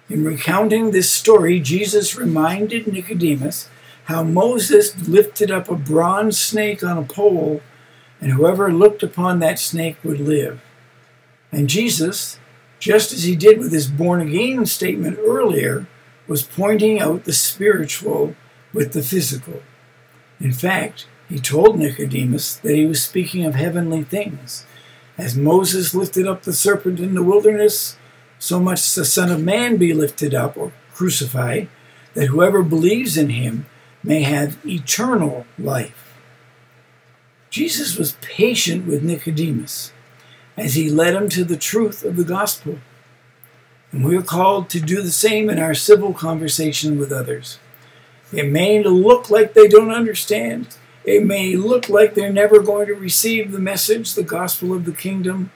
In 0.10 0.25
recounting 0.25 0.89
this 0.89 1.12
story, 1.12 1.60
Jesus 1.60 2.15
reminded 2.15 2.88
Nicodemus 2.88 3.69
how 4.05 4.23
Moses 4.23 5.08
lifted 5.08 5.51
up 5.51 5.69
a 5.69 5.75
bronze 5.75 6.39
snake 6.39 6.84
on 6.84 6.97
a 6.97 7.03
pole 7.03 7.62
and 8.25 8.33
whoever 8.33 8.73
looked 8.73 9.03
upon 9.03 9.38
that 9.38 9.59
snake 9.59 9.97
would 10.03 10.19
live. 10.19 10.59
And 11.51 11.69
Jesus, 11.69 12.39
just 12.79 13.13
as 13.13 13.21
he 13.21 13.35
did 13.35 13.59
with 13.59 13.71
his 13.71 13.88
born 13.88 14.19
again 14.19 14.65
statement 14.65 15.19
earlier, 15.19 15.85
was 16.27 16.41
pointing 16.41 16.99
out 16.99 17.25
the 17.25 17.33
spiritual 17.33 18.35
with 18.73 18.93
the 18.93 19.03
physical. 19.03 19.61
In 20.39 20.51
fact, 20.51 21.05
he 21.29 21.38
told 21.38 21.77
Nicodemus 21.77 22.55
that 22.55 22.73
he 22.73 22.88
was 22.88 23.03
speaking 23.03 23.45
of 23.45 23.53
heavenly 23.53 24.01
things. 24.01 24.65
As 25.19 25.38
Moses 25.38 25.93
lifted 25.93 26.25
up 26.25 26.41
the 26.41 26.53
serpent 26.53 26.99
in 26.99 27.13
the 27.13 27.21
wilderness, 27.21 27.95
so 28.39 28.59
much 28.59 28.95
the 28.95 29.05
Son 29.05 29.29
of 29.29 29.43
Man 29.43 29.77
be 29.77 29.93
lifted 29.93 30.33
up 30.33 30.57
or 30.57 30.73
crucified, 30.95 31.67
that 32.15 32.25
whoever 32.25 32.63
believes 32.63 33.17
in 33.17 33.29
him 33.29 33.67
may 34.03 34.23
have 34.23 34.57
eternal 34.65 35.45
life. 35.59 36.05
Jesus 37.56 37.96
was 37.96 38.18
patient 38.20 38.86
with 38.86 39.02
Nicodemus 39.02 39.94
as 40.58 40.76
he 40.76 40.89
led 40.89 41.13
him 41.13 41.30
to 41.30 41.46
the 41.46 41.56
truth 41.56 42.04
of 42.04 42.18
the 42.18 42.26
gospel. 42.26 42.80
And 43.94 44.04
we 44.04 44.18
are 44.18 44.22
called 44.22 44.70
to 44.72 44.82
do 44.82 45.02
the 45.02 45.10
same 45.10 45.50
in 45.50 45.58
our 45.58 45.74
civil 45.74 46.13
conversation 46.13 47.00
with 47.00 47.13
others. 47.13 47.58
It 48.34 48.52
may 48.52 48.84
look 48.84 49.30
like 49.30 49.54
they 49.54 49.70
don't 49.70 49.94
understand. 49.94 50.76
It 51.06 51.26
may 51.26 51.56
look 51.56 51.88
like 51.88 52.13
they're 52.13 52.30
never 52.30 52.60
going 52.60 52.88
to 52.88 52.94
receive 52.94 53.54
the 53.54 53.60
message, 53.60 54.15
the 54.15 54.24
gospel 54.24 54.74
of 54.74 54.84
the 54.84 54.91
kingdom. 54.91 55.52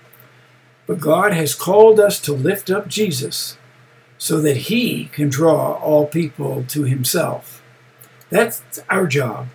But 0.87 1.01
God 1.01 1.33
has 1.33 1.53
called 1.53 1.99
us 1.99 2.17
to 2.21 2.31
lift 2.31 2.71
up 2.71 2.87
Jesus 2.87 3.57
so 4.17 4.39
that 4.39 4.69
he 4.71 5.07
can 5.07 5.27
draw 5.27 5.73
all 5.73 6.05
people 6.05 6.63
to 6.69 6.83
himself. 6.83 7.61
That's 8.29 8.79
our 8.89 9.05
job. 9.05 9.49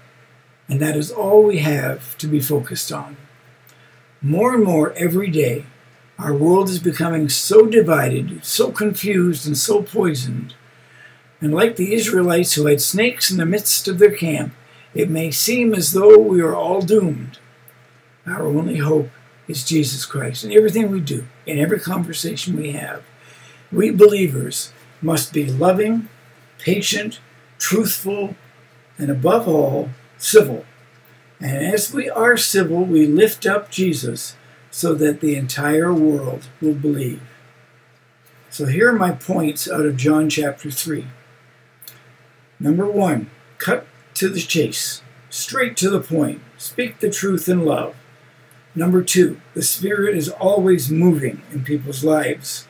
And 0.68 0.80
that 0.80 0.96
is 0.96 1.10
all 1.10 1.42
we 1.42 1.58
have 1.58 2.16
to 2.18 2.26
be 2.26 2.40
focused 2.40 2.90
on. 2.90 3.16
More 4.22 4.54
and 4.54 4.64
more 4.64 4.92
every 4.92 5.30
day, 5.30 5.66
our 6.18 6.32
world 6.32 6.68
is 6.68 6.78
becoming 6.78 7.28
so 7.28 7.66
divided, 7.66 8.44
so 8.44 8.70
confused, 8.70 9.46
and 9.46 9.56
so 9.56 9.82
poisoned. 9.82 10.54
And 11.40 11.52
like 11.52 11.76
the 11.76 11.92
Israelites 11.92 12.54
who 12.54 12.66
had 12.66 12.80
snakes 12.80 13.30
in 13.30 13.36
the 13.36 13.44
midst 13.44 13.88
of 13.88 13.98
their 13.98 14.14
camp, 14.14 14.54
it 14.94 15.10
may 15.10 15.30
seem 15.30 15.74
as 15.74 15.92
though 15.92 16.18
we 16.18 16.40
are 16.40 16.54
all 16.54 16.80
doomed. 16.80 17.38
Our 18.26 18.46
only 18.46 18.78
hope 18.78 19.10
is 19.48 19.64
Jesus 19.64 20.06
Christ. 20.06 20.44
In 20.44 20.52
everything 20.52 20.90
we 20.90 21.00
do, 21.00 21.26
in 21.44 21.58
every 21.58 21.80
conversation 21.80 22.56
we 22.56 22.72
have, 22.72 23.02
we 23.70 23.90
believers 23.90 24.72
must 25.02 25.32
be 25.32 25.44
loving, 25.44 26.08
patient, 26.58 27.20
truthful, 27.58 28.36
and 28.96 29.10
above 29.10 29.48
all, 29.48 29.90
civil. 30.24 30.64
And 31.38 31.66
as 31.66 31.92
we 31.92 32.08
are 32.08 32.36
civil, 32.36 32.84
we 32.84 33.06
lift 33.06 33.44
up 33.46 33.70
Jesus 33.70 34.36
so 34.70 34.94
that 34.94 35.20
the 35.20 35.36
entire 35.36 35.92
world 35.92 36.44
will 36.60 36.74
believe. 36.74 37.22
So 38.50 38.66
here 38.66 38.88
are 38.88 38.98
my 38.98 39.12
points 39.12 39.70
out 39.70 39.84
of 39.84 39.96
John 39.96 40.30
chapter 40.30 40.70
3. 40.70 41.06
Number 42.58 42.86
one, 42.86 43.30
cut 43.58 43.86
to 44.14 44.28
the 44.28 44.40
chase, 44.40 45.02
straight 45.28 45.76
to 45.78 45.90
the 45.90 46.00
point, 46.00 46.40
speak 46.56 47.00
the 47.00 47.10
truth 47.10 47.48
in 47.48 47.64
love. 47.64 47.94
Number 48.74 49.02
two, 49.02 49.40
the 49.54 49.62
Spirit 49.62 50.16
is 50.16 50.28
always 50.28 50.90
moving 50.90 51.42
in 51.52 51.64
people's 51.64 52.02
lives. 52.02 52.66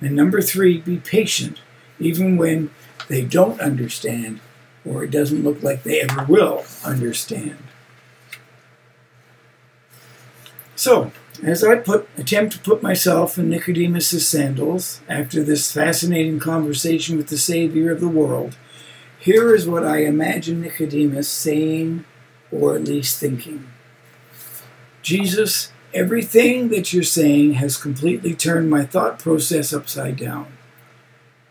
And 0.00 0.16
number 0.16 0.42
three, 0.42 0.80
be 0.80 0.96
patient, 0.96 1.60
even 1.98 2.36
when 2.36 2.70
they 3.08 3.22
don't 3.22 3.60
understand 3.60 4.40
or 4.84 5.04
it 5.04 5.10
doesn't 5.10 5.44
look 5.44 5.62
like 5.62 5.82
they 5.82 6.00
ever 6.00 6.24
will 6.24 6.64
understand. 6.84 7.58
So, 10.76 11.12
as 11.42 11.62
I 11.62 11.76
put, 11.76 12.08
attempt 12.16 12.54
to 12.54 12.58
put 12.58 12.82
myself 12.82 13.38
in 13.38 13.50
Nicodemus' 13.50 14.26
sandals 14.26 15.00
after 15.08 15.42
this 15.42 15.72
fascinating 15.72 16.38
conversation 16.38 17.16
with 17.16 17.28
the 17.28 17.38
Savior 17.38 17.90
of 17.90 18.00
the 18.00 18.08
world, 18.08 18.56
here 19.18 19.54
is 19.54 19.68
what 19.68 19.84
I 19.84 20.04
imagine 20.04 20.62
Nicodemus 20.62 21.28
saying, 21.28 22.04
or 22.50 22.74
at 22.76 22.84
least 22.84 23.18
thinking 23.18 23.66
Jesus, 25.02 25.72
everything 25.94 26.68
that 26.68 26.92
you're 26.92 27.02
saying 27.02 27.54
has 27.54 27.76
completely 27.76 28.34
turned 28.34 28.70
my 28.70 28.84
thought 28.84 29.18
process 29.18 29.72
upside 29.72 30.16
down. 30.16 30.52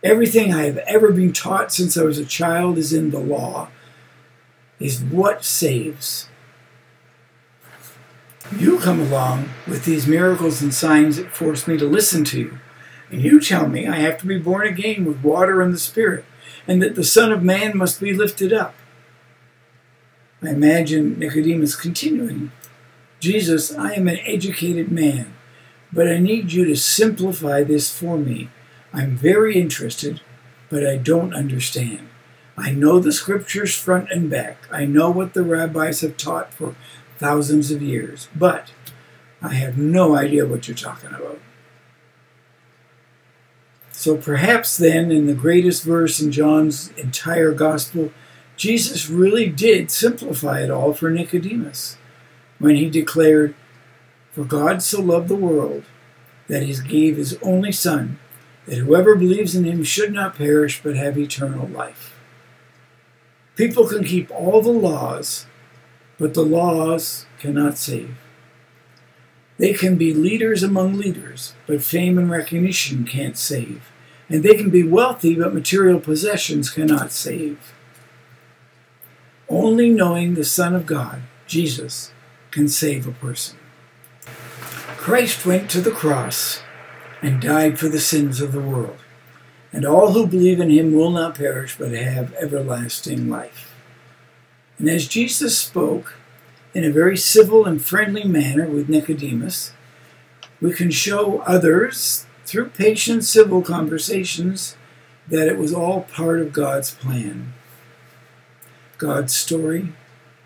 Everything 0.03 0.53
I 0.53 0.65
have 0.65 0.77
ever 0.79 1.11
been 1.11 1.33
taught 1.33 1.73
since 1.73 1.97
I 1.97 2.03
was 2.03 2.17
a 2.17 2.25
child 2.25 2.77
is 2.77 2.93
in 2.93 3.11
the 3.11 3.19
law, 3.19 3.69
is 4.79 5.01
what 5.01 5.43
saves. 5.43 6.29
You 8.57 8.79
come 8.79 8.99
along 8.99 9.49
with 9.67 9.85
these 9.85 10.07
miracles 10.07 10.61
and 10.61 10.73
signs 10.73 11.17
that 11.17 11.31
force 11.31 11.67
me 11.67 11.77
to 11.77 11.85
listen 11.85 12.23
to 12.25 12.39
you. 12.39 12.59
And 13.11 13.21
you 13.21 13.39
tell 13.39 13.67
me 13.67 13.87
I 13.87 13.97
have 13.97 14.17
to 14.19 14.27
be 14.27 14.39
born 14.39 14.65
again 14.67 15.05
with 15.05 15.23
water 15.23 15.61
and 15.61 15.73
the 15.73 15.79
Spirit, 15.79 16.25
and 16.67 16.81
that 16.81 16.95
the 16.95 17.03
Son 17.03 17.31
of 17.31 17.43
Man 17.43 17.77
must 17.77 17.99
be 17.99 18.13
lifted 18.13 18.53
up. 18.53 18.75
I 20.41 20.49
imagine 20.49 21.19
Nicodemus 21.19 21.75
continuing 21.75 22.51
Jesus, 23.19 23.75
I 23.75 23.91
am 23.93 24.07
an 24.07 24.19
educated 24.25 24.91
man. 24.91 25.33
but 25.91 26.07
I 26.07 26.19
need 26.19 26.51
you 26.53 26.65
to 26.65 26.75
simplify 26.75 27.63
this 27.63 27.91
for 27.91 28.17
me. 28.17 28.49
I'm 28.93 29.15
very 29.15 29.59
interested, 29.59 30.21
but 30.69 30.85
I 30.85 30.97
don't 30.97 31.33
understand. 31.33 32.09
I 32.57 32.71
know 32.71 32.99
the 32.99 33.11
scriptures 33.11 33.75
front 33.75 34.11
and 34.11 34.29
back. 34.29 34.67
I 34.71 34.85
know 34.85 35.09
what 35.09 35.33
the 35.33 35.43
rabbis 35.43 36.01
have 36.01 36.17
taught 36.17 36.53
for 36.53 36.75
thousands 37.17 37.71
of 37.71 37.81
years, 37.81 38.27
but 38.35 38.71
I 39.41 39.53
have 39.53 39.77
no 39.77 40.15
idea 40.15 40.45
what 40.45 40.67
you're 40.67 40.75
talking 40.75 41.09
about. 41.09 41.39
So 43.91 44.17
perhaps 44.17 44.77
then, 44.77 45.11
in 45.11 45.27
the 45.27 45.33
greatest 45.33 45.83
verse 45.83 46.21
in 46.21 46.31
John's 46.31 46.89
entire 46.97 47.51
gospel, 47.51 48.11
Jesus 48.55 49.09
really 49.09 49.47
did 49.47 49.91
simplify 49.91 50.61
it 50.61 50.71
all 50.71 50.93
for 50.93 51.09
Nicodemus 51.09 51.97
when 52.59 52.75
he 52.75 52.89
declared, 52.89 53.55
For 54.31 54.43
God 54.43 54.81
so 54.81 55.01
loved 55.01 55.27
the 55.27 55.35
world 55.35 55.83
that 56.47 56.63
he 56.63 56.75
gave 56.87 57.17
his 57.17 57.37
only 57.41 57.71
Son, 57.71 58.19
that 58.69 58.77
whoever 58.77 59.15
believes 59.15 59.55
in 59.55 59.63
him 59.63 59.83
should 59.83 60.13
not 60.13 60.35
perish 60.35 60.79
but 60.83 60.95
have 60.95 61.17
eternal 61.17 61.67
life. 61.67 62.15
People 63.55 63.87
can 63.87 64.03
keep 64.03 64.29
all 64.29 64.61
the 64.61 64.69
laws, 64.69 65.47
but 66.19 66.35
the 66.35 66.43
laws 66.43 67.25
cannot 67.39 67.79
save. 67.79 68.15
They 69.57 69.73
can 69.73 69.95
be 69.95 70.13
leaders 70.13 70.61
among 70.61 70.99
leaders, 70.99 71.55
but 71.65 71.81
fame 71.81 72.19
and 72.19 72.29
recognition 72.29 73.05
can't 73.05 73.37
save. 73.37 73.91
And 74.29 74.43
they 74.43 74.53
can 74.53 74.69
be 74.69 74.83
wealthy, 74.83 75.33
but 75.33 75.51
material 75.51 75.99
possessions 75.99 76.69
cannot 76.69 77.11
save. 77.11 77.73
Only 79.49 79.89
knowing 79.89 80.35
the 80.35 80.45
Son 80.45 80.75
of 80.75 80.85
God, 80.85 81.23
Jesus, 81.47 82.11
can 82.51 82.67
save 82.67 83.07
a 83.07 83.11
person. 83.13 83.57
Christ 84.95 85.43
went 85.43 85.71
to 85.71 85.81
the 85.81 85.89
cross 85.89 86.61
and 87.21 87.41
died 87.41 87.79
for 87.79 87.89
the 87.89 87.99
sins 87.99 88.41
of 88.41 88.51
the 88.51 88.61
world 88.61 88.97
and 89.71 89.85
all 89.85 90.13
who 90.13 90.25
believe 90.25 90.59
in 90.59 90.69
him 90.69 90.93
will 90.93 91.11
not 91.11 91.35
perish 91.35 91.77
but 91.77 91.91
have 91.91 92.33
everlasting 92.35 93.29
life. 93.29 93.73
And 94.77 94.89
as 94.89 95.07
Jesus 95.07 95.57
spoke 95.57 96.15
in 96.73 96.83
a 96.83 96.91
very 96.91 97.17
civil 97.17 97.65
and 97.65 97.83
friendly 97.83 98.23
manner 98.23 98.67
with 98.67 98.89
Nicodemus, 98.89 99.73
we 100.61 100.73
can 100.73 100.91
show 100.91 101.39
others 101.39 102.25
through 102.45 102.69
patient 102.69 103.23
civil 103.23 103.61
conversations 103.61 104.75
that 105.27 105.47
it 105.47 105.57
was 105.57 105.73
all 105.73 106.01
part 106.01 106.39
of 106.39 106.53
God's 106.53 106.91
plan. 106.91 107.53
God's 108.97 109.35
story, 109.35 109.93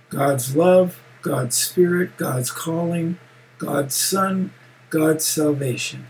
God's 0.09 0.55
love, 0.55 0.99
God's 1.21 1.57
spirit, 1.57 2.17
God's 2.17 2.51
calling, 2.51 3.17
God's 3.57 3.95
Son, 3.95 4.51
God's 4.89 5.25
salvation. 5.25 6.07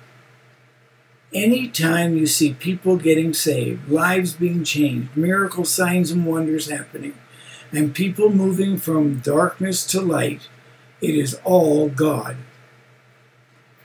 Anytime 1.34 2.16
you 2.16 2.28
see 2.28 2.54
people 2.54 2.98
getting 2.98 3.34
saved, 3.34 3.90
lives 3.90 4.34
being 4.34 4.64
changed, 4.64 5.18
miracle 5.18 5.66
signs 5.66 6.12
and 6.12 6.28
wonders 6.28 6.70
happening, 6.70 7.16
and 7.72 7.96
people 7.96 8.30
moving 8.30 8.78
from 8.78 9.20
darkness 9.20 9.84
to 9.88 10.02
light, 10.02 10.48
it 11.02 11.16
is 11.16 11.40
all 11.44 11.90
God. 11.90 12.38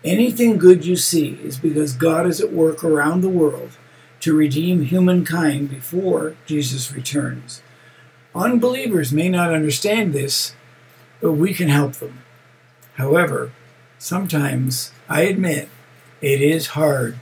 Anything 0.05 0.59
good 0.59 0.85
you 0.85 0.95
see 0.95 1.39
is 1.43 1.57
because 1.57 1.95
God 1.95 2.27
is 2.27 2.39
at 2.39 2.53
work 2.53 2.85
around 2.85 3.23
the 3.23 3.31
world 3.31 3.79
to 4.21 4.37
redeem 4.37 4.83
humankind 4.83 5.71
before 5.71 6.37
Jesus 6.45 6.93
returns. 6.93 7.63
Unbelievers 8.35 9.11
may 9.11 9.31
not 9.31 9.55
understand 9.55 10.13
this, 10.13 10.55
but 11.23 11.33
we 11.33 11.55
can 11.55 11.69
help 11.69 11.95
them. 11.95 12.19
However, 12.97 13.53
sometimes, 13.99 14.93
I 15.09 15.23
admit, 15.23 15.71
it 16.21 16.43
is 16.43 16.69
hard 16.69 17.19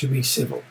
to 0.00 0.06
be 0.08 0.22
civil. 0.22 0.62